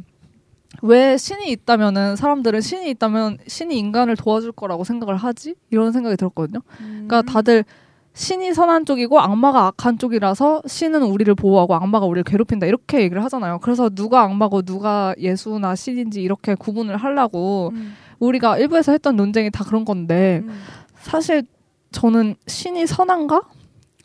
왜 0.82 1.16
신이 1.16 1.50
있다면은 1.50 2.16
사람들은 2.16 2.60
신이 2.60 2.90
있다면 2.90 3.38
신이 3.46 3.76
인간을 3.78 4.16
도와줄 4.16 4.52
거라고 4.52 4.84
생각을 4.84 5.16
하지 5.16 5.54
이런 5.70 5.92
생각이 5.92 6.16
들었거든요. 6.16 6.60
음. 6.80 7.06
그러니까 7.08 7.22
다들 7.22 7.64
신이 8.12 8.54
선한 8.54 8.86
쪽이고 8.86 9.20
악마가 9.20 9.66
악한 9.66 9.98
쪽이라서 9.98 10.62
신은 10.66 11.02
우리를 11.02 11.32
보호하고 11.34 11.74
악마가 11.74 12.06
우리를 12.06 12.24
괴롭힌다 12.24 12.66
이렇게 12.66 13.00
얘기를 13.02 13.22
하잖아요. 13.24 13.58
그래서 13.60 13.88
누가 13.88 14.22
악마고 14.22 14.62
누가 14.62 15.14
예수나 15.18 15.74
신인지 15.74 16.22
이렇게 16.22 16.54
구분을 16.54 16.96
하려고 16.96 17.70
음. 17.74 17.94
우리가 18.18 18.58
일부에서 18.58 18.92
했던 18.92 19.16
논쟁이 19.16 19.50
다 19.50 19.64
그런 19.64 19.84
건데 19.84 20.42
음. 20.44 20.60
사실 21.02 21.44
저는 21.92 22.34
신이 22.46 22.86
선한가? 22.86 23.42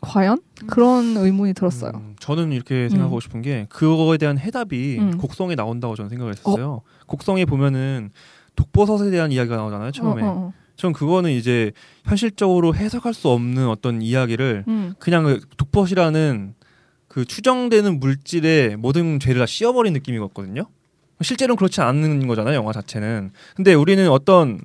과연? 0.06 0.38
그런 0.66 1.16
의문이 1.16 1.52
들었어요. 1.54 1.92
음, 1.94 2.16
저는 2.20 2.52
이렇게 2.52 2.88
생각하고 2.88 3.20
싶은 3.20 3.42
게 3.42 3.66
그거에 3.68 4.18
대한 4.18 4.38
해답이 4.38 4.98
음. 4.98 5.18
곡성에 5.18 5.54
나온다고 5.54 5.96
저는 5.96 6.08
생각을 6.08 6.32
했었어요. 6.32 6.82
곡성에 7.06 7.44
보면은 7.44 8.10
독버섯에 8.54 9.10
대한 9.10 9.32
이야기가 9.32 9.56
나오잖아요. 9.56 9.90
처음에. 9.90 10.22
어, 10.22 10.26
어, 10.26 10.30
어. 10.30 10.52
전 10.76 10.92
그거는 10.92 11.30
이제 11.30 11.72
현실적으로 12.04 12.74
해석할 12.74 13.14
수 13.14 13.28
없는 13.30 13.68
어떤 13.68 14.00
이야기를 14.02 14.64
음. 14.68 14.94
그냥 14.98 15.24
그 15.24 15.40
독버섯이라는 15.56 16.54
그 17.08 17.24
추정되는 17.24 17.98
물질에 17.98 18.76
모든 18.76 19.18
죄를 19.18 19.40
다 19.40 19.46
씌워버린 19.46 19.92
느낌이었거든요. 19.94 20.66
실제로는 21.22 21.56
그렇지 21.56 21.80
않은 21.80 22.26
거잖아요, 22.26 22.56
영화 22.56 22.72
자체는. 22.72 23.30
근데 23.54 23.72
우리는 23.74 24.08
어떤 24.10 24.60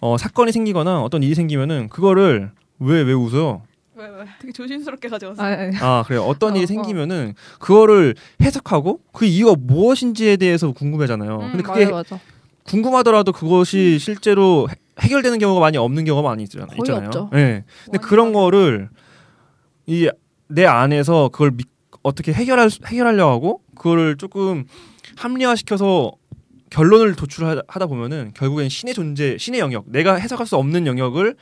어, 0.00 0.16
사건이 0.16 0.50
생기거나 0.50 1.02
어떤 1.02 1.22
일이 1.22 1.34
생기면은 1.34 1.88
그거를 1.88 2.50
왜 2.78 3.02
왜 3.02 3.12
웃어요? 3.12 3.62
왜 3.96 4.06
왜? 4.08 4.24
되게 4.40 4.52
조심스럽게 4.52 5.08
가져왔어. 5.08 5.42
아, 5.42 5.46
아니. 5.46 5.76
아 5.78 6.02
그래요. 6.06 6.22
어떤 6.24 6.52
어, 6.52 6.56
일이 6.56 6.64
어. 6.64 6.66
생기면은 6.66 7.34
그거를 7.60 8.14
해석하고 8.42 9.00
그 9.12 9.24
이유가 9.24 9.54
무엇인지에 9.58 10.36
대해서 10.36 10.72
궁금하잖아요. 10.72 11.36
음, 11.40 11.50
근데 11.52 11.62
그게 11.62 11.84
맞아, 11.86 12.14
맞아. 12.16 12.20
궁금하더라도 12.64 13.32
그것이 13.32 13.98
실제로 14.00 14.68
해- 14.70 14.74
해결되는 15.00 15.38
경우가 15.38 15.60
많이 15.60 15.76
없는 15.76 16.04
경우가 16.04 16.28
많이 16.28 16.42
있잖아요. 16.44 16.66
거의 16.68 16.78
있잖아요. 16.80 17.06
없죠. 17.06 17.30
네. 17.32 17.64
근데 17.84 17.98
완전 17.98 18.00
그런 18.08 18.32
거를 18.32 18.88
이 19.86 20.08
내 20.46 20.66
안에서 20.66 21.30
그걸 21.30 21.52
미- 21.52 21.64
어떻게 22.02 22.32
해결할 22.32 22.68
수- 22.70 22.78
해결하려 22.86 23.28
하고 23.30 23.62
그거를 23.74 24.16
조금 24.16 24.64
합리화시켜서 25.16 26.12
결론을 26.70 27.14
도출하다 27.14 27.86
보면은 27.86 28.32
결국엔 28.34 28.68
신의 28.68 28.94
존재, 28.94 29.38
신의 29.38 29.60
영역, 29.60 29.84
내가 29.88 30.14
해석할 30.16 30.46
수 30.46 30.56
없는 30.56 30.86
영역을 30.86 31.34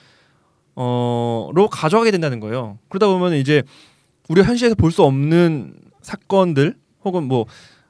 어로 0.75 1.69
가져가게 1.71 2.11
된다는 2.11 2.41
거예요. 2.41 2.79
그러다 2.89 3.07
보면 3.09 3.35
이제 3.35 3.63
우리가 4.29 4.47
현실에서 4.47 4.75
볼 4.75 4.91
수 4.91 5.03
없는 5.03 5.75
사건들 6.01 6.77
혹은 7.05 7.25
뭐 7.25 7.47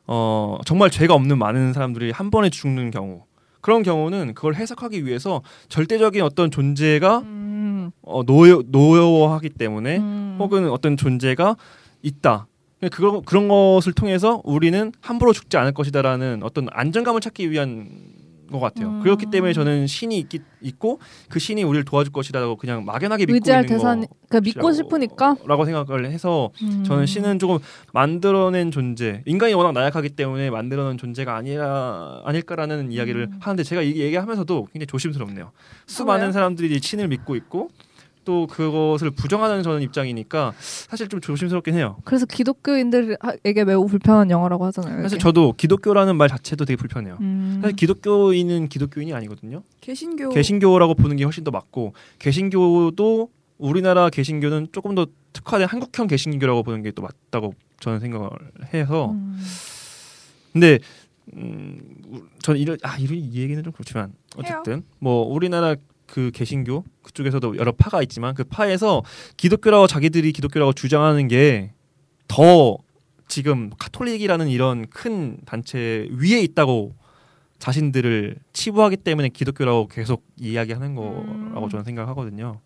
어, 0.07 0.59
정말 0.65 0.91
죄가 0.91 1.15
없는 1.15 1.39
많은 1.39 1.73
사람들이 1.73 2.11
한 2.11 2.31
번에 2.31 2.51
죽는 2.51 2.91
경우 2.91 3.25
그런 3.61 3.83
경우는 3.83 4.35
그걸 4.35 4.55
해석하기 4.57 5.07
위해서 5.07 5.43
절대적인 5.69 6.23
어떤 6.23 6.51
존재가 6.51 7.19
음, 7.21 7.91
어, 8.03 8.23
노여, 8.25 8.65
노여워하기 8.67 9.51
때문에 9.51 9.99
음. 9.99 10.37
혹은 10.41 10.69
어떤 10.71 10.97
존재가 10.97 11.57
있다. 12.03 12.47
그런 12.91 13.23
그런 13.23 13.47
것을 13.47 13.93
통해서 13.93 14.41
우리는 14.43 14.91
함부로 15.01 15.33
죽지 15.33 15.57
않을 15.57 15.73
것이다라는 15.73 16.43
어떤 16.43 16.67
안정감을 16.73 17.21
찾기 17.21 17.53
위한 17.53 17.89
것 18.53 18.61
같아요. 18.61 18.89
음. 18.89 19.03
그렇기 19.03 19.27
때문에 19.27 19.53
저는 19.53 19.87
신이 19.87 20.19
있기, 20.21 20.41
있고 20.61 21.01
그 21.29 21.39
신이 21.39 21.63
우리를 21.65 21.85
도와줄 21.85 22.13
것이라고 22.13 22.57
그냥 22.57 22.85
막연하게 22.85 23.27
믿고 23.27 23.51
있는 23.51 23.67
대상, 23.67 24.07
그러니까 24.29 24.41
믿고 24.41 24.73
싶으니까. 24.73 25.37
라고 25.47 25.65
생각을 25.65 26.07
해서 26.07 26.51
음. 26.63 26.85
저는 26.85 27.07
신은 27.07 27.39
조금 27.39 27.59
만들어낸 27.93 28.71
존재, 28.71 29.23
인간이 29.27 29.55
워낙 29.55 29.73
나약하기 29.73 30.11
때문에 30.11 30.51
만들어낸 30.51 30.99
존재가 30.99 31.35
아니라 31.35 32.23
아닐까라는 32.25 32.93
이야기를 32.93 33.29
음. 33.33 33.39
하는데 33.41 33.63
제가 33.63 33.83
이 33.83 33.97
얘기하면서도 33.97 34.69
굉장히 34.73 34.87
조심스럽네요. 34.87 35.53
수많은 35.87 36.25
왜요? 36.25 36.33
사람들이 36.33 36.79
신을 36.81 37.09
믿고 37.09 37.37
있고 37.37 37.71
또 38.25 38.47
그것을 38.47 39.11
부정하는 39.11 39.63
저는 39.63 39.83
입장이니까 39.83 40.53
사실 40.59 41.09
좀 41.09 41.21
조심스럽긴 41.21 41.75
해요. 41.75 41.97
그래서 42.05 42.25
기독교인들에게 42.27 43.65
매우 43.65 43.87
불편한 43.87 44.31
영화라고 44.31 44.65
하잖아요. 44.67 45.03
사실 45.03 45.17
이게. 45.17 45.23
저도 45.23 45.55
기독교라는 45.57 46.17
말 46.17 46.29
자체도 46.29 46.65
되게 46.65 46.77
불편해요. 46.77 47.19
음. 47.21 47.59
사실 47.63 47.77
기독교인은 47.77 48.69
기독교인이 48.69 49.13
아니거든요. 49.13 49.63
개신교 49.81 50.31
개신교라고 50.31 50.95
보는 50.95 51.17
게 51.17 51.25
훨씬 51.25 51.43
더 51.45 51.51
맞고 51.51 51.95
개신교도 52.21 53.29
우리나라 53.59 54.09
개신교는 54.11 54.69
조금 54.73 54.95
더 54.95 55.07
특화된 55.33 55.67
한국형 55.69 56.07
개신교라고 56.07 56.63
보는 56.63 56.83
게 56.83 56.93
또 56.93 57.03
맞다고 57.03 57.55
저는 57.81 58.01
생각을 58.01 58.29
해서 58.75 59.11
음. 59.13 59.41
근데 60.53 60.79
음, 61.35 61.81
우- 62.11 62.23
저는 62.43 62.61
이런 62.61 62.77
아 62.83 62.99
이런 62.99 63.17
이 63.19 63.35
얘기는 63.41 63.63
좀 63.63 63.73
그렇지만 63.73 64.13
어쨌든 64.37 64.83
뭐 64.99 65.25
우리나라 65.33 65.75
그 66.13 66.31
개신교 66.35 66.85
그쪽에서도 67.03 67.57
여러 67.57 67.73
파가 67.73 68.03
있지만 68.03 68.35
그 68.35 68.45
파에서 68.45 69.03
기독교라고 69.39 69.87
자기들이 69.87 70.33
기독교라고 70.33 70.73
주장하는 70.73 71.29
게 71.29 71.73
더 72.33 72.79
지금 73.29 73.71
카톨릭이라는 73.79 74.49
이런 74.49 74.87
큰 74.89 75.37
단체 75.45 76.09
위에 76.13 76.41
있다고 76.41 76.95
자신들을 77.59 78.37
치부하기 78.55 78.97
때문에 78.97 79.29
기독교라고 79.29 79.87
계속 79.89 80.25
이야기하는 80.39 80.95
거라고 80.95 81.21
음. 81.65 81.69
저는 81.71 81.85
생각하거든요. 81.85 82.61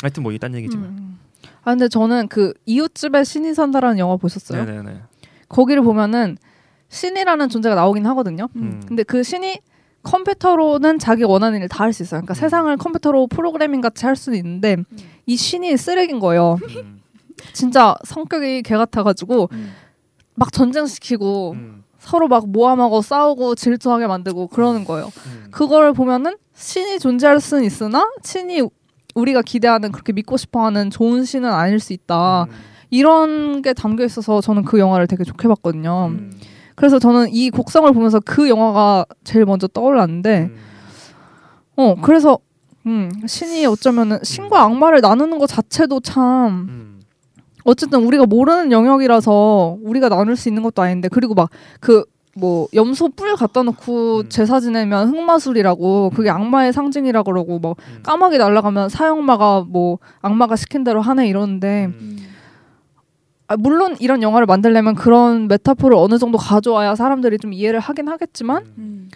하여튼 0.00 0.22
뭐 0.22 0.32
이딴 0.32 0.54
얘기지만. 0.54 0.86
음. 0.86 1.18
아 1.64 1.70
근데 1.70 1.88
저는 1.88 2.28
그 2.28 2.54
이웃집에 2.64 3.24
신이 3.24 3.52
산다라는 3.52 3.98
영화 3.98 4.16
보셨어요? 4.16 4.64
네네네. 4.64 5.02
거기를 5.50 5.82
보면은 5.82 6.38
신이라는 6.88 7.50
존재가 7.50 7.74
나오긴 7.74 8.06
하거든요. 8.06 8.48
음. 8.56 8.82
근데 8.86 9.02
그 9.02 9.22
신이 9.22 9.58
컴퓨터로는 10.02 10.98
자기 10.98 11.24
원하는 11.24 11.60
일 11.60 11.68
다 11.68 11.84
할 11.84 11.92
수 11.92 12.02
있어요. 12.02 12.20
그러니까 12.20 12.34
음. 12.34 12.36
세상을 12.36 12.76
컴퓨터로 12.76 13.26
프로그래밍 13.26 13.80
같이 13.80 14.06
할 14.06 14.16
수는 14.16 14.38
있는데 14.38 14.76
이 15.26 15.36
신이 15.36 15.76
쓰레기인 15.76 16.18
거예요. 16.20 16.58
음. 16.62 17.00
진짜 17.52 17.94
성격이 18.04 18.62
개 18.62 18.76
같아가지고 18.76 19.48
음. 19.52 19.72
막 20.34 20.52
전쟁시키고 20.52 21.52
음. 21.52 21.84
서로 21.98 22.28
막 22.28 22.48
모함하고 22.48 23.02
싸우고 23.02 23.54
질투하게 23.56 24.06
만들고 24.06 24.48
그러는 24.48 24.84
거예요. 24.84 25.10
음. 25.26 25.48
그걸 25.50 25.92
보면은 25.92 26.36
신이 26.54 26.98
존재할 27.00 27.40
수는 27.40 27.64
있으나 27.64 28.08
신이 28.22 28.62
우리가 29.14 29.42
기대하는 29.42 29.90
그렇게 29.92 30.12
믿고 30.12 30.36
싶어하는 30.36 30.90
좋은 30.90 31.24
신은 31.24 31.50
아닐 31.52 31.80
수 31.80 31.92
있다. 31.92 32.44
음. 32.44 32.50
이런 32.90 33.62
게 33.62 33.72
담겨 33.74 34.04
있어서 34.04 34.40
저는 34.40 34.64
그 34.64 34.78
영화를 34.78 35.06
되게 35.06 35.22
좋게 35.24 35.48
봤거든요. 35.48 36.06
음. 36.12 36.32
그래서 36.78 36.98
저는 36.98 37.28
이 37.32 37.50
곡성을 37.50 37.90
보면서 37.92 38.20
그 38.20 38.48
영화가 38.48 39.04
제일 39.24 39.44
먼저 39.44 39.66
떠올랐는데, 39.66 40.50
음. 40.50 40.56
어 41.76 41.94
그래서 42.00 42.38
음, 42.86 43.10
신이 43.26 43.66
어쩌면은 43.66 44.18
신과 44.22 44.62
악마를 44.62 45.00
나누는 45.00 45.38
것 45.38 45.46
자체도 45.46 46.00
참 46.00 46.66
음. 46.68 47.00
어쨌든 47.64 48.04
우리가 48.04 48.26
모르는 48.26 48.72
영역이라서 48.72 49.78
우리가 49.82 50.08
나눌 50.08 50.36
수 50.36 50.48
있는 50.48 50.62
것도 50.62 50.80
아닌데 50.82 51.08
그리고 51.08 51.34
막 51.34 51.50
그 51.80 52.04
뭐 52.38 52.68
염소 52.72 53.08
뿔 53.08 53.34
갖다 53.34 53.62
놓고 53.62 54.20
음. 54.20 54.28
제사 54.28 54.60
지내면 54.60 55.08
흑마술이라고 55.08 56.10
그게 56.14 56.30
악마의 56.30 56.72
상징이라 56.72 57.24
그러고 57.24 57.58
뭐 57.58 57.74
음. 57.78 58.00
까마귀 58.02 58.38
날아가면 58.38 58.88
사형마가 58.88 59.64
뭐 59.68 59.98
악마가 60.22 60.56
시킨 60.56 60.84
대로 60.84 61.00
하네 61.00 61.26
이러는데 61.28 61.86
음. 61.86 62.18
아, 63.48 63.56
물론 63.56 63.96
이런 63.98 64.22
영화를 64.22 64.46
만들려면 64.46 64.94
그런 64.94 65.48
메타포를 65.48 65.96
어느 65.96 66.18
정도 66.18 66.36
가져와야 66.38 66.94
사람들이 66.94 67.38
좀 67.38 67.52
이해를 67.52 67.80
하긴 67.80 68.08
하겠지만 68.08 68.64
음. 68.78 69.08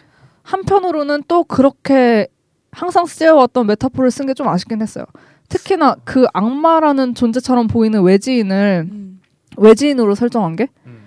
한편으로는 0.43 1.25
또 1.29 1.45
그렇게 1.45 2.29
항상 2.73 3.05
쓰여왔던 3.07 3.67
메타포를 3.67 4.11
쓴 4.11 4.27
게 4.27 4.33
좀 4.35 4.49
아쉽긴 4.49 4.81
했어요. 4.81 5.05
특히나 5.51 5.97
그 6.05 6.25
악마라는 6.33 7.15
존재처럼 7.15 7.67
보이는 7.67 8.03
외지인을 8.03 8.89
음. 8.91 9.21
외지인으로 9.59 10.15
설정한 10.15 10.57
게 10.57 10.69
음. 10.87 11.03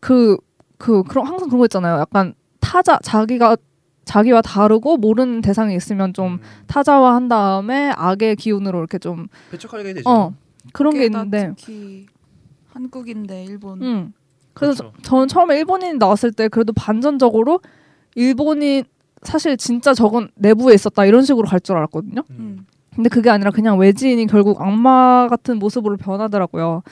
그, 0.00 0.36
그, 0.78 1.04
그런, 1.04 1.24
항상 1.26 1.48
그런 1.48 1.60
거 1.60 1.66
있잖아요. 1.66 1.98
약간 2.00 2.34
타자, 2.58 2.98
자기가, 3.02 3.56
자기와 4.04 4.42
다르고 4.42 4.96
모르는 4.96 5.40
대상이 5.42 5.76
있으면 5.76 6.12
좀 6.12 6.32
음. 6.34 6.38
타자화 6.66 7.14
한 7.14 7.28
다음에 7.28 7.92
악의 7.96 8.34
기운으로 8.36 8.78
이렇게 8.80 8.98
좀, 8.98 9.28
배척하게 9.52 9.94
되죠. 9.94 10.10
어, 10.10 10.34
그런 10.72 10.94
게 10.94 11.04
있는데, 11.06 11.52
특히 11.56 12.06
한국인데 12.72 13.44
일본 13.44 13.82
음. 13.82 14.12
그래서 14.54 14.84
그렇죠. 14.84 15.02
저는 15.02 15.28
처음에 15.28 15.58
일본인 15.58 15.98
나왔을 15.98 16.32
때 16.32 16.48
그래도 16.48 16.72
반전적으로 16.72 17.60
일본인 18.14 18.84
사실 19.22 19.56
진짜 19.56 19.94
저건 19.94 20.28
내부에 20.34 20.74
있었다 20.74 21.04
이런 21.06 21.22
식으로 21.22 21.46
갈 21.46 21.60
줄 21.60 21.76
알았거든요. 21.76 22.22
음. 22.30 22.36
음. 22.38 22.66
근데 22.94 23.08
그게 23.08 23.30
아니라 23.30 23.50
그냥 23.50 23.78
외지인이 23.78 24.26
결국 24.26 24.60
악마 24.60 25.26
같은 25.28 25.58
모습으로 25.58 25.96
변하더라고요. 25.96 26.82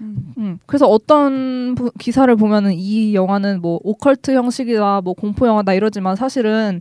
음. 0.00 0.34
음. 0.38 0.58
그래서 0.66 0.86
어떤 0.86 1.74
부- 1.74 1.90
기사를 1.98 2.34
보면은 2.36 2.72
이 2.74 3.14
영화는 3.14 3.60
뭐 3.60 3.80
오컬트 3.82 4.30
형식이다, 4.32 5.00
뭐 5.00 5.14
공포 5.14 5.48
영화다 5.48 5.74
이러지만 5.74 6.14
사실은 6.14 6.80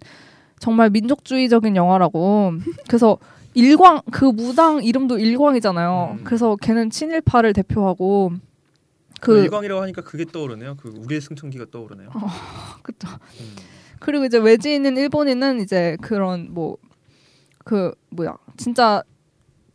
정말 0.59 0.91
민족주의적인 0.91 1.75
영화라고. 1.75 2.53
그래서 2.87 3.17
일광 3.53 4.01
그 4.11 4.25
무당 4.25 4.83
이름도 4.83 5.17
일광이잖아요. 5.19 6.17
음. 6.19 6.23
그래서 6.23 6.55
걔는 6.55 6.89
친일파를 6.89 7.53
대표하고 7.53 8.31
그그 9.19 9.43
일광이라고 9.43 9.81
하니까 9.81 10.01
그게 10.01 10.25
떠오르네요. 10.25 10.77
그 10.77 10.89
우리의 10.89 11.21
승천기가 11.21 11.65
떠오르네요. 11.71 12.09
그쵸. 12.83 13.07
음. 13.39 13.55
그리고 13.99 14.25
이제 14.25 14.37
외지인인 14.37 14.97
일본인은 14.97 15.61
이제 15.61 15.97
그런 16.01 16.53
뭐 16.53 16.77
그 17.63 17.93
뭐야 18.09 18.37
진짜 18.57 19.03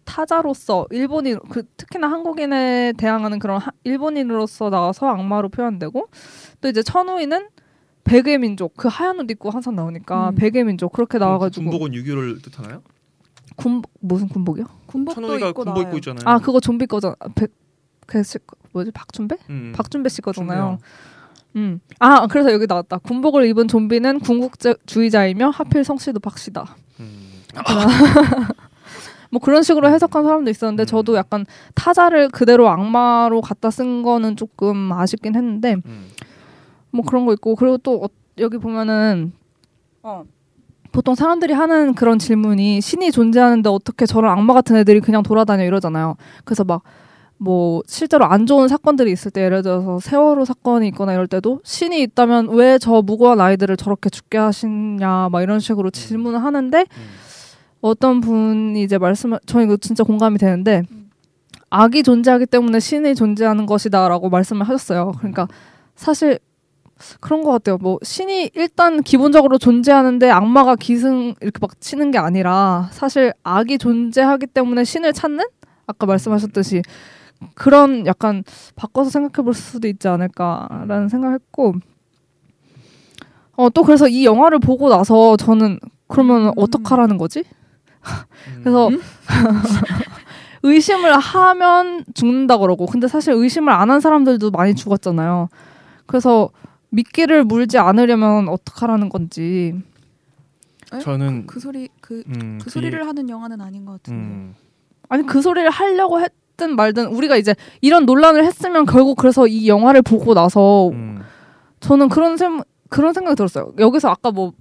타자로서 0.04 0.86
일본인 0.90 1.38
그 1.50 1.64
특히나 1.76 2.08
한국인에 2.08 2.92
대항하는 2.96 3.38
그런 3.38 3.60
하- 3.60 3.72
일본인으로서 3.84 4.70
나와서 4.70 5.06
악마로 5.08 5.48
표현되고 5.48 6.08
또 6.60 6.68
이제 6.68 6.82
천우인은 6.82 7.48
백의 8.04 8.38
민족 8.38 8.74
그 8.76 8.88
하얀 8.88 9.18
옷 9.18 9.30
입고 9.30 9.50
항상 9.50 9.74
나오니까 9.74 10.30
음. 10.30 10.34
백의 10.36 10.64
민족 10.64 10.92
그렇게 10.92 11.18
나와가지고 11.18 11.70
군복은 11.70 11.94
유교를 11.94 12.40
뜻하나요? 12.42 12.82
군 13.56 13.82
무슨 14.00 14.28
군복이요? 14.28 14.64
군복도 14.86 15.20
천호이가 15.20 15.48
입고 15.48 15.64
군복 15.64 15.74
나와요. 15.74 15.88
입고 15.88 15.96
있잖아요. 15.98 16.22
아 16.24 16.38
그거 16.38 16.60
좀비 16.60 16.86
거잖아. 16.86 17.14
백 17.34 17.50
그, 18.06 18.22
씨- 18.22 18.38
뭐지 18.72 18.90
박준배? 18.92 19.36
음. 19.50 19.72
박준배 19.74 20.08
씨 20.10 20.22
거잖아요. 20.22 20.78
음. 21.56 21.80
아 21.98 22.26
그래서 22.28 22.52
여기 22.52 22.66
나왔다. 22.66 22.98
군복을 22.98 23.46
입은 23.46 23.66
좀비는 23.68 24.20
군국주의자이며 24.20 25.48
하필 25.50 25.82
성씨도 25.84 26.20
박씨다. 26.20 26.76
음. 27.00 27.42
뭐 29.30 29.40
그런 29.40 29.62
식으로 29.62 29.88
해석한 29.90 30.22
사람도 30.24 30.50
있었는데 30.50 30.84
음. 30.84 30.86
저도 30.86 31.16
약간 31.16 31.44
타자를 31.74 32.28
그대로 32.28 32.68
악마로 32.68 33.40
갖다 33.40 33.70
쓴 33.70 34.02
거는 34.02 34.36
조금 34.36 34.92
아쉽긴 34.92 35.34
했는데 35.34 35.76
음. 35.84 36.08
뭐 36.92 37.04
그런 37.04 37.26
거 37.26 37.32
있고 37.32 37.56
그리고 37.56 37.76
또 37.78 38.04
어- 38.04 38.08
여기 38.38 38.58
보면은 38.58 39.32
어 40.02 40.22
보통 40.96 41.14
사람들이 41.14 41.52
하는 41.52 41.94
그런 41.94 42.18
질문이 42.18 42.80
신이 42.80 43.12
존재하는데 43.12 43.68
어떻게 43.68 44.06
저런 44.06 44.32
악마 44.32 44.54
같은 44.54 44.76
애들이 44.76 45.00
그냥 45.00 45.22
돌아다녀 45.22 45.64
이러잖아요. 45.64 46.16
그래서 46.44 46.64
막 46.64 46.82
뭐 47.38 47.82
실제로 47.86 48.24
안 48.24 48.46
좋은 48.46 48.68
사건들이 48.68 49.12
있을 49.12 49.30
때 49.30 49.42
예를 49.42 49.62
들어서 49.62 50.00
세월호 50.00 50.44
사건이 50.44 50.88
있거나 50.88 51.12
이럴 51.12 51.26
때도 51.26 51.60
신이 51.64 52.00
있다면 52.02 52.48
왜 52.50 52.78
저 52.78 53.02
무고한 53.02 53.40
아이들을 53.40 53.76
저렇게 53.76 54.10
죽게 54.10 54.38
하시냐 54.38 55.28
막 55.30 55.42
이런 55.42 55.60
식으로 55.60 55.90
질문을 55.90 56.42
하는데 56.42 56.78
음. 56.78 57.06
어떤 57.80 58.20
분이 58.20 58.82
이제 58.82 58.98
말씀을 58.98 59.40
저 59.46 59.60
이거 59.60 59.76
진짜 59.76 60.04
공감이 60.04 60.38
되는데 60.38 60.82
음. 60.90 61.10
악이 61.70 62.02
존재하기 62.02 62.46
때문에 62.46 62.80
신이 62.80 63.14
존재하는 63.14 63.66
것이다라고 63.66 64.28
말씀을 64.28 64.68
하셨어요. 64.68 65.12
그러니까 65.18 65.48
사실 65.94 66.38
그런 67.20 67.42
것 67.42 67.52
같아요. 67.52 67.76
뭐 67.78 67.98
신이 68.02 68.50
일단 68.54 69.02
기본적으로 69.02 69.58
존재하는데 69.58 70.30
악마가 70.30 70.76
기승 70.76 71.34
이렇게 71.40 71.58
막 71.60 71.80
치는 71.80 72.10
게 72.10 72.18
아니라 72.18 72.88
사실 72.92 73.32
악이 73.42 73.78
존재하기 73.78 74.46
때문에 74.48 74.84
신을 74.84 75.12
찾는 75.12 75.44
아까 75.86 76.06
말씀하셨듯이 76.06 76.82
그런 77.54 78.06
약간 78.06 78.42
바꿔서 78.76 79.10
생각해 79.10 79.44
볼 79.44 79.52
수도 79.54 79.88
있지 79.88 80.08
않을까라는 80.08 81.08
생각했고 81.08 81.74
어 83.56 83.68
또 83.70 83.82
그래서 83.82 84.08
이 84.08 84.24
영화를 84.24 84.58
보고 84.58 84.88
나서 84.88 85.36
저는 85.36 85.78
그러면 86.08 86.46
음. 86.48 86.52
어떡하라는 86.56 87.18
거지? 87.18 87.40
음. 87.40 88.60
그래서 88.62 88.90
의심을 90.62 91.12
하면 91.16 92.04
죽는다 92.14 92.58
그러고 92.58 92.86
근데 92.86 93.08
사실 93.08 93.32
의심을 93.34 93.72
안 93.72 93.90
한 93.90 94.00
사람들도 94.00 94.50
많이 94.50 94.74
죽었잖아요. 94.74 95.48
그래서 96.06 96.50
미끼를 96.90 97.44
물지 97.44 97.78
않으려면 97.78 98.48
어떡하라는 98.48 99.08
건지. 99.08 99.74
에? 100.94 100.98
저는 101.00 101.46
그 101.46 101.58
소리 101.60 101.88
그, 102.00 102.22
음, 102.28 102.58
그 102.62 102.70
소리를 102.70 103.06
하는 103.06 103.28
영화는 103.28 103.60
아닌 103.60 103.84
것 103.84 103.92
같은데. 104.02 104.18
음. 104.20 104.54
아니 105.08 105.24
그 105.26 105.40
소리를 105.42 105.68
하려고 105.70 106.20
했든 106.20 106.76
말든 106.76 107.06
우리가 107.06 107.36
이제 107.36 107.54
이런 107.80 108.06
논란을 108.06 108.44
했으면 108.44 108.86
결국 108.86 109.16
그래서 109.16 109.46
이 109.46 109.68
영화를 109.68 110.02
보고 110.02 110.34
나서 110.34 110.88
음. 110.90 111.22
저는 111.80 112.08
그런 112.08 112.36
셈 112.36 112.60
그런 112.88 113.12
생각이 113.12 113.36
들었어요. 113.36 113.72
여기서 113.78 114.08
아까 114.08 114.30
뭐 114.30 114.52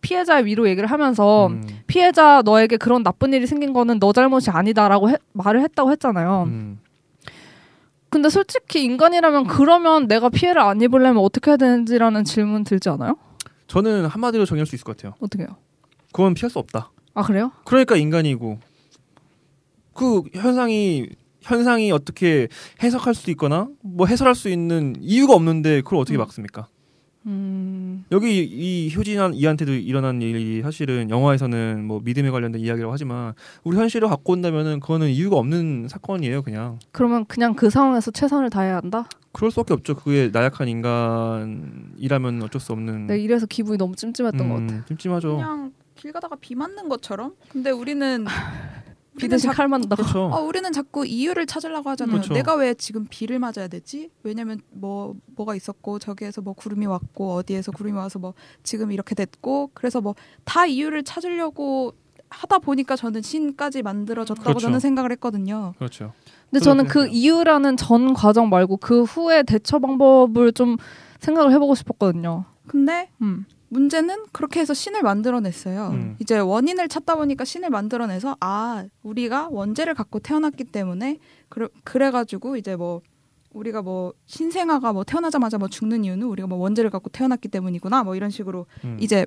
피해자의 0.00 0.44
위로 0.46 0.68
얘기를 0.68 0.90
하면서 0.90 1.46
음. 1.48 1.62
피해자 1.86 2.42
너에게 2.44 2.76
그런 2.76 3.02
나쁜 3.02 3.32
일이 3.32 3.46
생긴 3.46 3.72
거는 3.72 3.98
너 4.00 4.12
잘못이 4.12 4.50
아니다라고 4.50 5.10
해- 5.10 5.16
말을 5.32 5.62
했다고 5.62 5.90
했잖아요. 5.92 6.44
음. 8.14 8.22
근데 8.22 8.30
솔직히 8.30 8.84
인간이라면 8.84 9.48
그러면 9.48 10.06
내가 10.06 10.28
피해를 10.28 10.62
안 10.62 10.80
입으려면 10.80 11.18
어떻게 11.18 11.50
해야 11.50 11.56
되는지라는 11.56 12.24
질문 12.24 12.62
들지 12.62 12.88
않아요? 12.88 13.16
저는 13.66 14.06
한마디로 14.06 14.46
정의할 14.46 14.66
수 14.66 14.76
있을 14.76 14.84
것 14.84 14.96
같아요. 14.96 15.14
어떻게 15.20 15.42
해요? 15.42 15.56
그건 16.12 16.34
피할 16.34 16.48
수 16.50 16.60
없다. 16.60 16.92
아 17.14 17.22
그래요? 17.22 17.50
그러니까 17.64 17.96
인간이고 17.96 18.58
그 19.94 20.22
현상이 20.32 21.08
현상이 21.40 21.92
어떻게 21.92 22.48
해석할 22.82 23.14
수 23.14 23.30
있거나 23.32 23.68
뭐 23.82 24.06
해설할 24.06 24.34
수 24.34 24.48
있는 24.48 24.94
이유가 25.00 25.34
없는데 25.34 25.82
그걸 25.82 25.98
어떻게 25.98 26.16
음. 26.16 26.20
막습니까? 26.20 26.68
음, 27.26 28.04
여기 28.12 28.44
이 28.44 28.94
효진한 28.94 29.34
이한테도 29.34 29.72
일어난 29.72 30.20
일이 30.20 30.60
사실은 30.62 31.08
영화에서는 31.08 31.84
뭐 31.84 32.00
믿음에 32.04 32.30
관련된 32.30 32.60
이야기라고 32.60 32.92
하지만 32.92 33.32
우리 33.62 33.76
현실을 33.78 34.08
갖고 34.08 34.34
온다면은 34.34 34.80
그거는 34.80 35.08
이유가 35.08 35.36
없는 35.36 35.88
사건이에요, 35.88 36.42
그냥. 36.42 36.78
그러면 36.92 37.24
그냥 37.24 37.54
그 37.54 37.70
상황에서 37.70 38.10
최선을 38.10 38.50
다해야 38.50 38.76
한다? 38.76 39.06
그럴 39.32 39.50
수밖에 39.50 39.72
없죠. 39.74 39.94
그게 39.94 40.30
나약한 40.32 40.68
인간이라면 40.68 42.42
어쩔 42.42 42.60
수 42.60 42.72
없는. 42.72 43.06
네, 43.06 43.18
이래서 43.18 43.46
기분이 43.46 43.78
너무 43.78 43.96
찜찜했던 43.96 44.48
것 44.48 44.54
같아. 44.56 44.74
음, 44.74 44.82
찜찜하죠. 44.86 45.36
그냥 45.36 45.72
길 45.94 46.12
가다가 46.12 46.36
비 46.36 46.54
맞는 46.54 46.88
것처럼. 46.88 47.32
근데 47.48 47.70
우리는 47.70 48.26
비 49.18 49.28
대신 49.28 49.50
자- 49.50 49.56
칼 49.56 49.68
맞는다고. 49.68 50.02
그렇죠. 50.02 50.24
어, 50.26 50.40
우리는 50.42 50.70
자꾸 50.72 51.06
이유를 51.06 51.46
찾으려고 51.46 51.88
하잖아요. 51.90 52.16
그렇죠. 52.16 52.34
내가 52.34 52.54
왜 52.56 52.74
지금 52.74 53.06
비를 53.08 53.38
맞아야 53.38 53.68
되지? 53.68 54.10
왜냐면 54.22 54.60
뭐 54.72 55.14
뭐가 55.36 55.54
있었고 55.54 55.98
저기에서 55.98 56.40
뭐 56.40 56.52
구름이 56.54 56.86
왔고 56.86 57.34
어디에서 57.34 57.72
구름이 57.72 57.96
와서 57.96 58.18
뭐 58.18 58.34
지금 58.62 58.90
이렇게 58.92 59.14
됐고 59.14 59.70
그래서 59.74 60.00
뭐 60.00 60.14
다 60.44 60.66
이유를 60.66 61.04
찾으려고 61.04 61.92
하다 62.28 62.58
보니까 62.58 62.96
저는 62.96 63.22
신까지 63.22 63.82
만들어졌다고 63.82 64.42
그렇죠. 64.44 64.60
저는 64.60 64.80
생각을 64.80 65.12
했거든요. 65.12 65.74
그렇죠. 65.78 66.12
근데 66.50 66.62
저는 66.64 66.86
그. 66.86 67.06
이유라는 67.06 67.76
전 67.76 68.12
과정 68.14 68.48
말고 68.48 68.78
그 68.78 69.04
후에 69.04 69.42
대처 69.44 69.78
방법을 69.78 70.52
좀 70.52 70.76
생각을 71.20 71.52
해보고 71.52 71.74
싶었거든요. 71.76 72.44
근데 72.66 73.08
음. 73.22 73.44
문제는 73.68 74.26
그렇게 74.32 74.60
해서 74.60 74.74
신을 74.74 75.02
만들어냈어요. 75.02 75.88
음. 75.88 76.16
이제 76.20 76.38
원인을 76.38 76.88
찾다 76.88 77.16
보니까 77.16 77.44
신을 77.44 77.70
만들어내서 77.70 78.36
아 78.40 78.84
우리가 79.02 79.48
원죄를 79.50 79.94
갖고 79.94 80.18
태어났기 80.18 80.64
때문에 80.64 81.18
그래, 81.48 81.68
그래가지고 81.82 82.56
이제 82.56 82.76
뭐 82.76 83.00
우리가 83.52 83.82
뭐 83.82 84.12
신생아가 84.26 84.92
뭐 84.92 85.04
태어나자마자 85.04 85.58
뭐 85.58 85.68
죽는 85.68 86.04
이유는 86.04 86.26
우리가 86.26 86.46
뭐 86.48 86.58
원죄를 86.58 86.90
갖고 86.90 87.08
태어났기 87.10 87.48
때문이구나 87.48 88.02
뭐 88.04 88.16
이런 88.16 88.30
식으로 88.30 88.66
음. 88.84 88.98
이제 89.00 89.26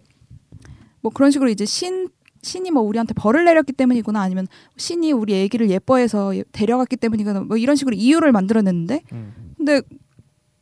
뭐 1.02 1.12
그런 1.12 1.32
식으로 1.32 1.50
이제 1.50 1.66
신 1.66 2.10
신이 2.44 2.72
뭐 2.72 2.84
우리한테 2.84 3.14
벌을 3.14 3.46
내렸기 3.46 3.74
때문이구나 3.74 4.22
아니면 4.22 4.48
신이 4.78 5.12
우리 5.12 5.34
애기를 5.34 5.70
예뻐해서 5.70 6.36
예- 6.38 6.44
데려갔기 6.52 6.96
때문이구나 6.98 7.42
뭐 7.42 7.58
이런 7.58 7.76
식으로 7.76 7.96
이유를 7.96 8.32
만들어냈는데 8.32 9.02
음. 9.12 9.34
근데 9.58 9.82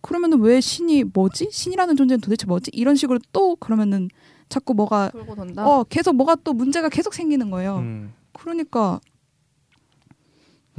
그러면은 0.06 0.40
왜 0.42 0.62
신이 0.62 1.06
뭐지? 1.06 1.50
신이라는 1.52 1.96
존재는 1.96 2.22
도대체 2.22 2.46
뭐지? 2.46 2.70
이런 2.74 2.96
식으로 2.96 3.18
또 3.34 3.56
그러면은 3.56 4.08
자꾸 4.50 4.76
뭐가. 4.76 5.10
어 5.58 5.84
계속 5.86 6.16
뭐가 6.16 6.36
또 6.44 6.54
문제가 6.54 6.90
계속 6.90 7.16
생기는 7.16 7.50
거예요. 7.50 7.78
음. 7.78 8.14
그러니까 8.34 9.00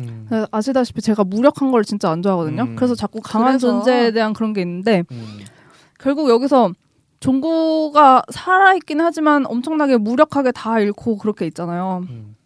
음. 0.01 0.29
네, 0.31 0.47
아시다시피 0.53 1.01
제가 1.01 1.25
무력한 1.25 1.73
걸 1.73 1.83
진짜 1.83 2.09
안 2.11 2.23
좋아하거든요. 2.23 2.63
음. 2.63 2.77
그래서 2.77 2.95
자꾸 2.95 3.21
강한 3.21 3.53
그래서- 3.59 3.69
존재에 3.69 4.13
대한 4.13 4.33
그런 4.33 4.53
게 4.53 4.61
있는데 4.61 5.03
음. 5.11 5.39
결국 5.99 6.29
여기서 6.29 6.73
종구가 7.19 8.23
살아있긴 8.31 9.01
하지만 9.01 9.45
엄청나게 9.47 9.97
무력하게 9.97 10.53
다 10.53 10.79
잃고 10.79 11.17
그렇게 11.17 11.47
있잖아요. 11.47 12.05
음. 12.09 12.37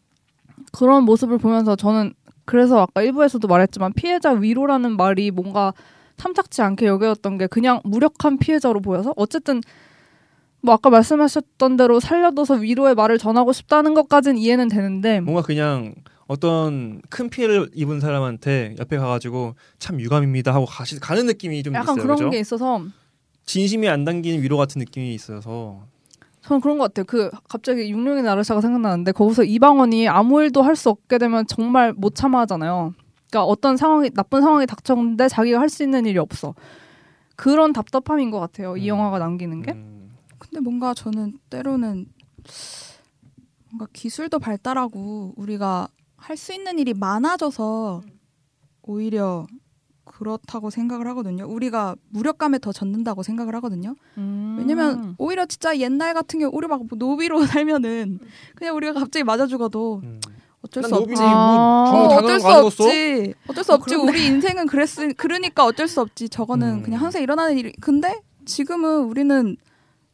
그런 0.72 1.04
모습을 1.04 1.36
보면서 1.36 1.76
저는 1.76 2.14
그래서 2.46 2.80
아까 2.80 3.02
1부에서도 3.02 3.46
말했지만 3.48 3.92
피해자 3.92 4.30
위로라는 4.30 4.96
말이 4.96 5.30
뭔가 5.30 5.74
탐탁치 6.24 6.60
않게 6.60 6.86
여겨졌던 6.86 7.38
게 7.38 7.46
그냥 7.46 7.80
무력한 7.84 8.36
피해자로 8.38 8.80
보여서 8.80 9.14
어쨌든 9.16 9.60
뭐 10.60 10.74
아까 10.74 10.90
말씀하셨던 10.90 11.78
대로 11.78 11.98
살려둬서 12.00 12.56
위로의 12.56 12.94
말을 12.94 13.16
전하고 13.16 13.52
싶다는 13.52 13.94
것까지는 13.94 14.36
이해는 14.36 14.68
되는데 14.68 15.20
뭔가 15.20 15.40
그냥 15.42 15.94
어떤 16.26 17.00
큰 17.08 17.30
피해를 17.30 17.70
입은 17.74 18.00
사람한테 18.00 18.76
옆에 18.78 18.98
가가지고 18.98 19.54
참 19.78 19.98
유감입니다 20.00 20.52
하고 20.54 20.66
가시, 20.66 21.00
가는 21.00 21.24
느낌이 21.26 21.62
좀 21.62 21.74
약간 21.74 21.94
있어요. 21.94 22.02
그런 22.02 22.16
그죠? 22.18 22.30
게 22.30 22.38
있어서 22.38 22.82
진심이 23.46 23.88
안 23.88 24.04
담긴 24.04 24.42
위로 24.42 24.58
같은 24.58 24.78
느낌이 24.78 25.14
있어서 25.14 25.80
저는 26.42 26.60
그런 26.60 26.78
것 26.78 26.84
같아요. 26.84 27.04
그 27.06 27.30
갑자기 27.48 27.90
육룡의 27.90 28.22
나르샤가 28.22 28.60
생각나는데 28.60 29.12
거기서 29.12 29.44
이방원이 29.44 30.08
아무 30.08 30.42
일도 30.42 30.62
할 30.62 30.76
수 30.76 30.90
없게 30.90 31.18
되면 31.18 31.46
정말 31.46 31.92
못 31.94 32.14
참아하잖아요. 32.14 32.92
그러니까 33.30 33.44
어떤 33.44 33.76
상황이 33.76 34.10
나쁜 34.10 34.42
상황이 34.42 34.66
닥쳤는데 34.66 35.28
자기가 35.28 35.60
할 35.60 35.68
수 35.68 35.82
있는 35.84 36.04
일이 36.04 36.18
없어. 36.18 36.54
그런 37.36 37.72
답답함인 37.72 38.30
것 38.30 38.40
같아요. 38.40 38.76
이 38.76 38.82
음. 38.82 38.88
영화가 38.88 39.18
남기는 39.18 39.62
게. 39.62 39.72
음. 39.72 40.10
근데 40.38 40.60
뭔가 40.60 40.94
저는 40.94 41.38
때로는 41.48 42.06
뭔가 43.70 43.86
기술도 43.92 44.38
발달하고 44.40 45.34
우리가 45.36 45.88
할 46.16 46.36
수 46.36 46.52
있는 46.52 46.78
일이 46.78 46.92
많아져서 46.92 48.02
오히려 48.82 49.46
그렇다고 50.04 50.68
생각을 50.70 51.06
하거든요. 51.08 51.46
우리가 51.46 51.94
무력감에 52.10 52.58
더 52.58 52.72
젖는다고 52.72 53.22
생각을 53.22 53.54
하거든요. 53.56 53.94
음. 54.18 54.56
왜냐면 54.58 55.14
오히려 55.18 55.46
진짜 55.46 55.78
옛날 55.78 56.12
같은 56.14 56.40
경우 56.40 56.50
우리 56.54 56.66
막뭐 56.66 56.88
노비로 56.98 57.38
살면은 57.46 58.18
그냥 58.56 58.76
우리가 58.76 58.92
갑자기 58.94 59.22
맞아 59.24 59.46
죽어도 59.46 60.00
음. 60.02 60.20
어쩔 60.62 60.82
난수 60.82 60.94
없지. 60.96 61.14
뭐 61.14 61.22
아. 61.30 61.90
어, 61.90 62.08
당연한 62.08 62.24
어쩔 62.24 62.40
수거 62.40 62.52
아니겠어? 62.52 62.84
없지. 62.84 63.34
어쩔 63.48 63.64
수 63.64 63.72
어, 63.72 63.74
없지. 63.76 63.94
그러네. 63.94 64.10
우리 64.10 64.26
인생은 64.26 64.66
그랬으 64.66 65.12
그러니까 65.16 65.64
어쩔 65.64 65.88
수 65.88 66.00
없지. 66.00 66.28
저거는 66.28 66.68
음. 66.78 66.82
그냥 66.82 67.00
항상 67.00 67.22
일어나는 67.22 67.58
일이. 67.58 67.72
근데 67.80 68.20
지금은 68.44 69.04
우리는 69.04 69.56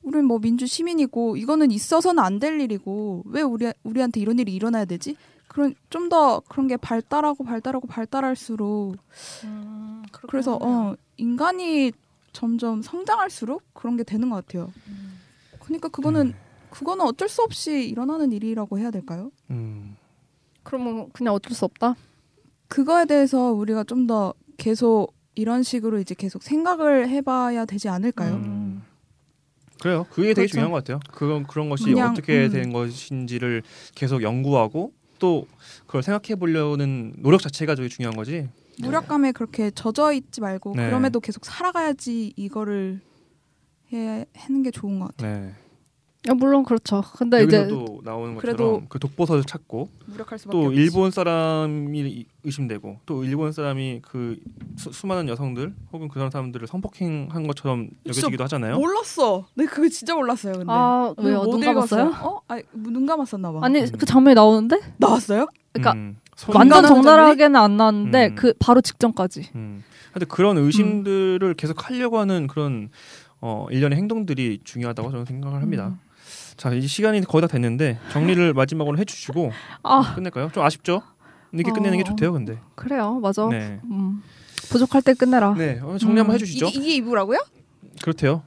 우리는 0.03 0.25
뭐 0.25 0.39
민주 0.39 0.67
시민이고 0.67 1.37
이거는 1.37 1.71
있어서는 1.73 2.23
안 2.23 2.39
될 2.39 2.61
일이고 2.61 3.25
왜 3.27 3.43
우리 3.43 3.73
우리한테 3.83 4.21
이런 4.21 4.39
일이 4.39 4.55
일어나야 4.55 4.85
되지? 4.85 5.17
그런 5.49 5.75
좀 5.91 6.09
더 6.09 6.41
그런 6.49 6.69
게 6.69 6.77
발달하고 6.77 7.43
발달하고 7.43 7.87
발달할수록 7.89 8.97
음, 9.45 10.03
그래서. 10.29 10.59
어 10.63 10.95
인간이 11.17 11.93
점점 12.33 12.83
성장할수록 12.83 13.63
그런 13.73 13.97
게 13.97 14.05
되는 14.05 14.29
것 14.29 14.45
같아요. 14.47 14.71
음. 14.89 15.19
그러니까 15.61 15.89
그거는 15.89 16.29
네. 16.29 16.35
그거는 16.71 17.05
어쩔 17.07 17.29
수 17.29 17.43
없이 17.43 17.89
일어나는 17.89 18.31
일이라고 18.33 18.79
해야 18.79 18.91
될까요? 18.91 19.31
음. 19.51 19.97
그러면 20.67 21.09
그냥 21.13 21.33
어쩔 21.33 21.53
수 21.55 21.65
없다. 21.65 21.95
그거에 22.69 23.05
대해서 23.07 23.53
우리가 23.53 23.85
좀 23.85 24.07
더 24.09 24.35
계속 24.57 25.15
이런 25.35 25.63
식으로 25.63 26.01
이제 26.01 26.15
계속 26.15 26.43
생각을 26.43 27.09
해봐야 27.09 27.65
되지 27.67 27.89
않을까요? 27.89 28.35
음. 28.35 28.83
그래요. 29.81 30.07
그게 30.11 30.29
되게 30.29 30.35
그렇죠. 30.35 30.53
중요한 30.53 30.73
것 30.73 30.79
같아요. 30.79 31.01
그건 31.13 31.47
그런 31.47 31.69
것이 31.69 31.85
그냥, 31.85 32.11
어떻게 32.13 32.47
음. 32.47 32.51
된 32.51 32.73
것인지를 32.73 33.63
계속 33.95 34.23
연구하고 34.23 34.93
또 35.19 35.47
그걸 35.87 36.03
생각해 36.03 36.37
보려는 36.37 37.15
노력 37.19 37.43
자체가 37.43 37.75
되게 37.75 37.89
중요한 37.89 38.17
거지. 38.17 38.49
무력감에 38.81 39.33
그렇게 39.33 39.71
젖어 39.71 40.13
있지 40.13 40.41
말고 40.41 40.75
네. 40.77 40.87
그럼에도 40.87 41.21
계속 41.21 41.45
살아가야지 41.45 42.33
이거를 42.37 43.01
해 43.93 44.27
하는 44.35 44.63
게 44.63 44.71
좋은 44.71 44.99
것 44.99 45.09
같아요. 45.17 45.47
네. 45.47 45.55
야, 46.29 46.35
물론 46.35 46.65
그렇죠. 46.65 47.03
근데 47.17 47.45
이제 47.45 47.59
여기서도 47.59 48.01
나오는 48.05 48.35
것처럼 48.35 48.41
그래도 48.41 48.83
그 48.89 48.99
독보서를 48.99 49.45
찾고 49.45 49.89
무력할 50.07 50.39
수밖에 50.39 50.59
또 50.59 50.67
없지. 50.67 50.81
일본 50.81 51.11
사람이 51.11 52.27
의심되고 52.45 53.01
또 53.07 53.25
일본 53.25 53.53
사람이 53.53 54.01
그 54.03 54.37
수, 54.77 55.07
많은 55.07 55.29
여성들 55.29 55.75
혹은 55.93 56.09
그런 56.09 56.31
사람들을 56.31 56.67
성폭행한 56.67 57.47
것처럼 57.47 57.89
여겨지기도 58.07 58.45
하잖아요. 58.45 58.77
몰랐어. 58.77 59.47
네 59.55 59.67
그거 59.67 59.89
진짜 59.89 60.15
몰랐어요. 60.15 60.55
근데 60.55 60.73
아눈 60.73 61.61
읽었어요. 61.63 61.75
감았어요? 61.75 62.15
어? 62.23 62.41
아니 62.49 62.63
눈 62.73 63.07
감았었나 63.07 63.53
봐. 63.53 63.61
아니 63.63 63.81
음. 63.81 63.89
그 63.99 64.07
장면이 64.07 64.35
나오는데 64.35 64.81
나왔어요? 64.99 65.47
그러니까 65.73 65.93
음. 65.93 66.17
완전 66.49 66.79
인간하는 66.79 66.89
적나라하게는 66.89 67.57
안 67.57 67.77
나왔는데 67.77 68.27
음. 68.29 68.35
그 68.35 68.53
바로 68.59 68.81
직전까지. 68.81 69.51
음. 69.55 69.83
근데 70.13 70.27
그런 70.27 70.57
의심들을 70.57 71.55
계속 71.55 71.89
하려고 71.89 72.19
하는 72.19 72.47
그런 72.47 72.91
어 73.41 73.67
일련의 73.71 73.99
행동들이 73.99 74.61
중요하다고 74.65 75.11
저는 75.11 75.25
생각을 75.27 75.61
합니다. 75.61 75.99
음. 76.57 76.59
자, 76.59 76.73
이제 76.73 76.87
시간이 76.87 77.21
거의 77.23 77.43
다 77.43 77.47
됐는데 77.49 77.99
정리를 78.11 78.55
마지막으로 78.55 78.99
해주시고 78.99 79.53
아 79.83 80.15
끝낼까요? 80.15 80.51
좀 80.53 80.65
아쉽죠? 80.65 81.03
이렇게 81.53 81.71
어. 81.71 81.75
끝내는 81.75 81.99
게 81.99 82.05
좋대요, 82.05 82.33
근데. 82.33 82.59
그래요, 82.75 83.21
맞아. 83.21 83.47
네. 83.49 83.81
음, 83.85 84.23
부족할 84.71 85.03
때 85.03 85.15
끝내라. 85.15 85.55
네, 85.55 85.81
어, 85.83 85.97
정리 85.99 86.19
한번 86.19 86.35
음. 86.35 86.35
해주시죠. 86.35 86.67
이게, 86.67 86.79
이게 86.79 86.95
이부라고요? 86.97 87.39
그렇대요. 88.03 88.43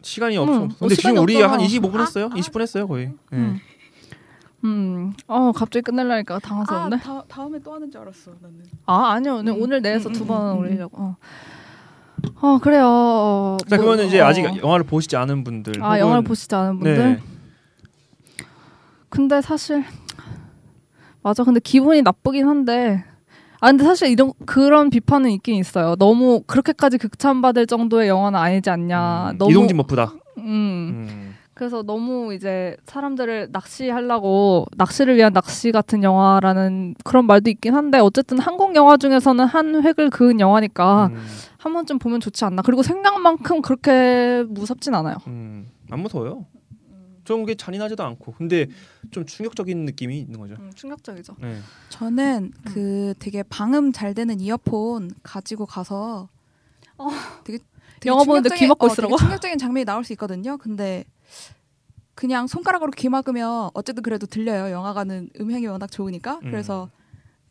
시간이 0.00 0.38
음, 0.38 0.42
없어. 0.42 0.58
뭐 0.60 0.68
근데 0.78 0.94
지금 0.94 1.10
시간이 1.10 1.18
우리 1.18 1.42
없잖아. 1.42 1.52
한 1.52 1.60
25분 1.68 1.96
아, 1.96 2.00
했어요. 2.02 2.30
아. 2.32 2.34
20분 2.34 2.60
했어요, 2.62 2.86
거의. 2.86 3.06
네. 3.06 3.14
음. 3.32 3.60
음, 4.64 5.12
어 5.28 5.52
갑자기 5.52 5.84
끝내려니까 5.84 6.40
당황스럽네. 6.40 6.96
아, 6.96 6.98
다, 6.98 7.24
다음에 7.28 7.60
또 7.60 7.72
하는 7.74 7.90
줄 7.90 8.00
알았어 8.00 8.32
나는. 8.40 8.64
아, 8.86 9.12
아니요, 9.12 9.36
오늘, 9.36 9.52
음, 9.52 9.62
오늘 9.62 9.82
내에서 9.82 10.08
음, 10.08 10.12
두 10.12 10.24
음, 10.24 10.26
번 10.28 10.52
음, 10.56 10.58
올리려고. 10.58 10.96
어. 11.00 11.16
어 12.40 12.58
그래요. 12.58 12.84
어, 12.86 13.56
자, 13.68 13.76
뭐, 13.76 13.84
그러면 13.84 14.06
이제 14.06 14.20
어. 14.20 14.26
아직 14.26 14.44
영화를 14.44 14.84
보시지 14.84 15.16
않은 15.16 15.44
분들. 15.44 15.74
아 15.82 15.88
혹은- 15.90 15.98
영화를 16.00 16.22
보시지 16.22 16.54
않은 16.54 16.78
분들. 16.80 16.98
네. 16.98 17.18
근데 19.08 19.40
사실 19.40 19.84
맞아. 21.22 21.44
근데 21.44 21.60
기분이 21.60 22.02
나쁘긴 22.02 22.46
한데. 22.46 23.04
아 23.60 23.68
근데 23.68 23.82
사실 23.84 24.08
이런 24.08 24.32
그런 24.46 24.88
비판은 24.90 25.30
있긴 25.30 25.56
있어요. 25.56 25.96
너무 25.96 26.42
그렇게까지 26.46 26.98
극찬받을 26.98 27.66
정도의 27.66 28.08
영화는 28.08 28.38
아니지 28.38 28.70
않냐. 28.70 29.30
음, 29.32 29.38
너무 29.38 29.50
이동진 29.50 29.76
머프다. 29.76 30.12
음. 30.38 30.42
음. 30.44 31.34
그래서 31.54 31.82
너무 31.82 32.32
이제 32.34 32.76
사람들을 32.86 33.48
낚시하려고 33.50 34.66
낚시를 34.76 35.16
위한 35.16 35.32
낚시 35.32 35.72
같은 35.72 36.04
영화라는 36.04 36.94
그런 37.02 37.26
말도 37.26 37.50
있긴 37.50 37.74
한데 37.74 37.98
어쨌든 37.98 38.38
한국 38.38 38.76
영화 38.76 38.96
중에서는 38.96 39.44
한 39.44 39.82
획을 39.84 40.10
그은 40.10 40.38
영화니까 40.38 41.06
음. 41.06 41.20
한 41.58 41.72
번쯤 41.72 41.98
보면 41.98 42.20
좋지 42.20 42.44
않나. 42.44 42.62
그리고 42.62 42.82
생각만큼 42.82 43.62
그렇게 43.62 44.44
무섭진 44.48 44.94
않아요. 44.94 45.16
음. 45.26 45.68
안 45.90 46.00
무서워요. 46.00 46.46
좀 47.24 47.40
그게 47.42 47.54
잔인하지도 47.56 48.02
않고. 48.02 48.32
근데 48.32 48.68
좀 49.10 49.26
충격적인 49.26 49.84
느낌이 49.84 50.18
있는 50.18 50.38
거죠. 50.40 50.54
음, 50.58 50.72
충격적이죠. 50.74 51.34
네. 51.40 51.58
저는 51.90 52.52
음. 52.56 52.62
그 52.64 53.12
되게 53.18 53.42
방음 53.42 53.92
잘 53.92 54.14
되는 54.14 54.40
이어폰 54.40 55.10
가지고 55.22 55.66
가서 55.66 56.28
어. 56.96 57.08
되게, 57.44 57.58
되게 58.00 58.08
영화 58.08 58.24
보는데 58.24 58.54
귀 58.56 58.66
막고 58.66 58.86
어, 58.86 58.90
있으라고? 58.90 59.16
충격적인 59.18 59.58
장면이 59.58 59.84
나올 59.84 60.04
수 60.04 60.12
있거든요. 60.14 60.56
근데 60.56 61.04
그냥 62.14 62.46
손가락으로 62.46 62.92
귀 62.92 63.08
막으면 63.08 63.70
어쨌든 63.74 64.02
그래도 64.02 64.26
들려요. 64.26 64.72
영화관은 64.72 65.30
음향이 65.38 65.66
워낙 65.66 65.90
좋으니까. 65.90 66.40
음. 66.44 66.50
그래서 66.50 66.88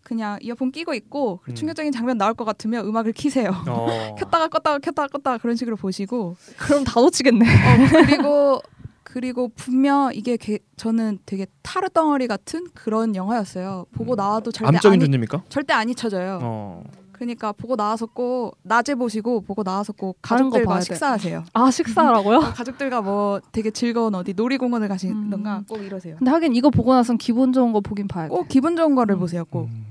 그냥 0.08 0.38
이어폰 0.42 0.72
끼고 0.72 0.94
있고 0.94 1.42
음. 1.50 1.54
충격적인 1.54 1.92
장면 1.92 2.18
나올 2.18 2.34
것 2.34 2.46
같으면 2.46 2.86
음악을 2.88 3.12
키세요. 3.12 3.50
어. 3.68 3.88
켰다가 4.18 4.48
껐다가 4.48 4.82
켰다가 4.82 5.08
껐다가 5.10 5.42
그런 5.42 5.58
식으로 5.58 5.76
보시고 5.76 6.38
그럼 6.58 6.86
다 6.86 7.02
놓치겠네. 7.02 7.46
어, 7.46 7.78
그리고 8.08 8.62
그리고 9.04 9.50
분명 9.50 10.12
이게 10.14 10.38
게- 10.38 10.60
저는 10.78 11.20
되게 11.26 11.46
타르 11.62 11.90
덩어리 11.90 12.28
같은 12.28 12.68
그런 12.74 13.16
영화였어요. 13.18 13.86
보고 13.92 14.14
음. 14.14 14.16
나와도 14.16 14.54
절대 14.54 14.68
암적인 14.78 14.94
안, 14.94 15.02
잊- 15.02 15.06
존재입니까? 15.08 15.44
절대 15.50 15.74
안 15.74 15.90
잊혀져요. 15.90 16.40
어. 16.42 16.84
그러니까 17.12 17.52
보고 17.52 17.76
나와서 17.76 18.06
꼭 18.06 18.58
낮에 18.64 18.96
보시고 18.96 19.42
보고 19.42 19.64
나와서 19.64 19.92
꼭 19.92 20.20
가족들과. 20.22 20.80
식사하세요. 20.80 21.44
아 21.52 21.70
식사라고요? 21.70 22.38
어, 22.38 22.40
가족들과 22.54 23.02
뭐 23.02 23.42
되게 23.52 23.72
즐거운 23.72 24.16
어디 24.16 24.32
놀이공원을 24.34 24.88
가시던가 24.88 25.58
음. 25.58 25.66
꼭 25.68 25.80
이러세요. 25.84 26.16
근데 26.20 26.32
하긴 26.32 26.56
이거 26.56 26.70
보고 26.70 26.94
나선 26.94 27.18
기분 27.18 27.52
좋은 27.52 27.74
거 27.74 27.82
보긴 27.82 28.08
봐야 28.08 28.30
돼. 28.30 28.30
꼭 28.30 28.48
기분 28.48 28.78
좋은 28.78 28.96
거를 28.96 29.16
음. 29.16 29.20
보세요. 29.20 29.44
꼭. 29.44 29.66
음. 29.66 29.87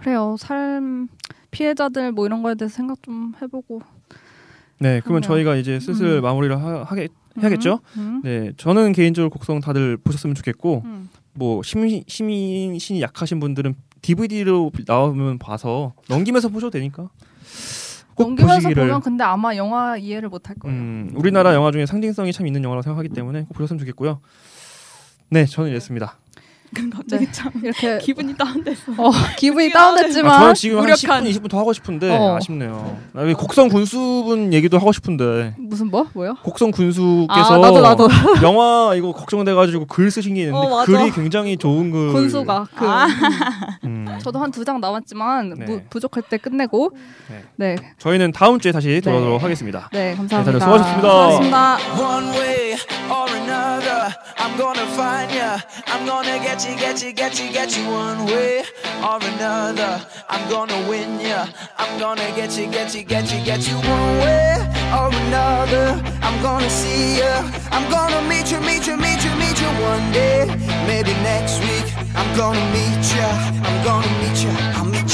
그래요. 0.00 0.36
삶 0.38 1.08
피해자들 1.50 2.12
뭐 2.12 2.26
이런 2.26 2.42
거에 2.42 2.54
대해서 2.54 2.74
생각 2.74 3.02
좀 3.02 3.34
해보고. 3.40 3.82
네, 4.78 5.00
그러면. 5.00 5.22
저희가 5.22 5.56
이제 5.56 5.78
슬슬 5.78 6.18
음. 6.18 6.22
마무리를 6.22 6.56
하, 6.62 6.82
하게 6.84 7.08
해야겠죠. 7.40 7.80
음. 7.98 8.22
네, 8.24 8.52
저는 8.56 8.92
개인적으로 8.92 9.30
곡성 9.30 9.60
다들 9.60 9.96
보셨으면 9.98 10.34
좋겠고 10.34 10.82
음. 10.84 11.08
뭐 11.32 11.62
시민 11.62 12.02
시민신이 12.06 13.00
약하신 13.02 13.40
분들은 13.40 13.74
DVD로 14.02 14.72
나오면 14.86 15.38
봐서 15.38 15.92
넘기면서 16.08 16.48
보셔도 16.48 16.70
되니까. 16.70 17.10
꼭 18.14 18.28
넘기면서 18.28 18.56
보시기를. 18.56 18.84
보면 18.84 19.00
근데 19.00 19.24
아마 19.24 19.54
영화 19.56 19.96
이해를 19.96 20.28
못할 20.28 20.56
거예요. 20.56 20.76
음, 20.76 21.12
우리나라 21.14 21.54
영화 21.54 21.70
중에 21.70 21.86
상징성이 21.86 22.32
참 22.32 22.46
있는 22.46 22.64
영화라고 22.64 22.82
생각하기 22.82 23.10
때문에 23.10 23.42
꼭 23.42 23.54
보셨으면 23.54 23.78
좋겠고요. 23.80 24.20
네, 25.30 25.44
저는 25.46 25.70
이랬습니다. 25.70 26.18
갑자기 26.94 27.26
네. 27.26 27.32
참 27.32 27.50
이렇게 27.62 27.98
기분이 28.02 28.36
다운됐어. 28.36 28.92
어, 28.96 29.10
기분이. 29.36 29.70
다운됐지만 29.70 30.32
아, 30.32 30.38
저는 30.40 30.54
지금 30.54 30.76
한 30.78 30.82
무력한. 30.84 31.24
10분, 31.24 31.30
20분 31.42 31.50
더 31.50 31.58
하고 31.58 31.72
싶은데 31.72 32.16
어. 32.16 32.36
아쉽네요. 32.36 32.96
나 33.12 33.22
여기 33.22 33.34
곡성 33.34 33.68
군수분 33.68 34.52
얘기도 34.52 34.78
하고 34.78 34.92
싶은데 34.92 35.54
무슨 35.58 35.88
뭐 35.90 36.06
뭐요? 36.12 36.36
곡성 36.42 36.70
군수께서 36.70 37.54
아 37.54 37.58
나도 37.58 37.80
나도 37.80 38.08
영화 38.42 38.94
이거 38.94 39.12
걱정돼가지고 39.12 39.86
글 39.86 40.10
쓰신 40.10 40.34
게 40.34 40.42
있는데 40.42 40.58
어. 40.58 40.84
글이 40.84 41.10
굉장히 41.10 41.56
좋은 41.56 41.90
글. 41.90 42.12
군수가 42.12 42.68
그 42.76 42.86
아. 42.86 43.06
음. 43.84 43.99
저도 44.18 44.38
한 44.40 44.50
두 44.50 44.64
장 44.64 44.80
남았지만 44.80 45.54
네. 45.58 45.64
부, 45.64 45.80
부족할 45.88 46.22
때 46.28 46.36
끝내고 46.36 46.90
네. 47.28 47.42
네 47.56 47.76
저희는 47.98 48.32
다음 48.32 48.58
주에 48.58 48.72
다시 48.72 49.00
돌아오도록 49.02 49.38
네. 49.38 49.42
하겠습니다. 49.42 49.88
네, 49.92 50.10
네, 50.10 50.16
감사합니다. 50.16 50.58
다들 50.58 50.60
수고하셨습니다. 50.60 51.08
고맙습니다. 51.08 51.78
or 64.98 65.08
another. 65.26 65.86
I'm 66.22 66.42
gonna 66.42 66.70
see 66.70 67.18
ya. 67.18 67.42
I'm 67.70 67.86
gonna 67.90 68.22
meet 68.28 68.50
you, 68.50 68.60
meet 68.60 68.86
you, 68.86 68.96
meet 68.96 69.22
you, 69.24 69.32
meet 69.42 69.58
you 69.60 69.70
one 69.92 70.06
day. 70.12 70.46
Maybe 70.86 71.12
next 71.22 71.60
week. 71.60 71.86
I'm 72.14 72.30
gonna 72.36 72.64
meet 72.74 73.04
ya. 73.16 73.28
I'm 73.66 73.78
gonna 73.84 74.12
meet 74.20 74.38
ya. 74.44 74.52
I'll 74.76 74.84
meet 74.84 75.09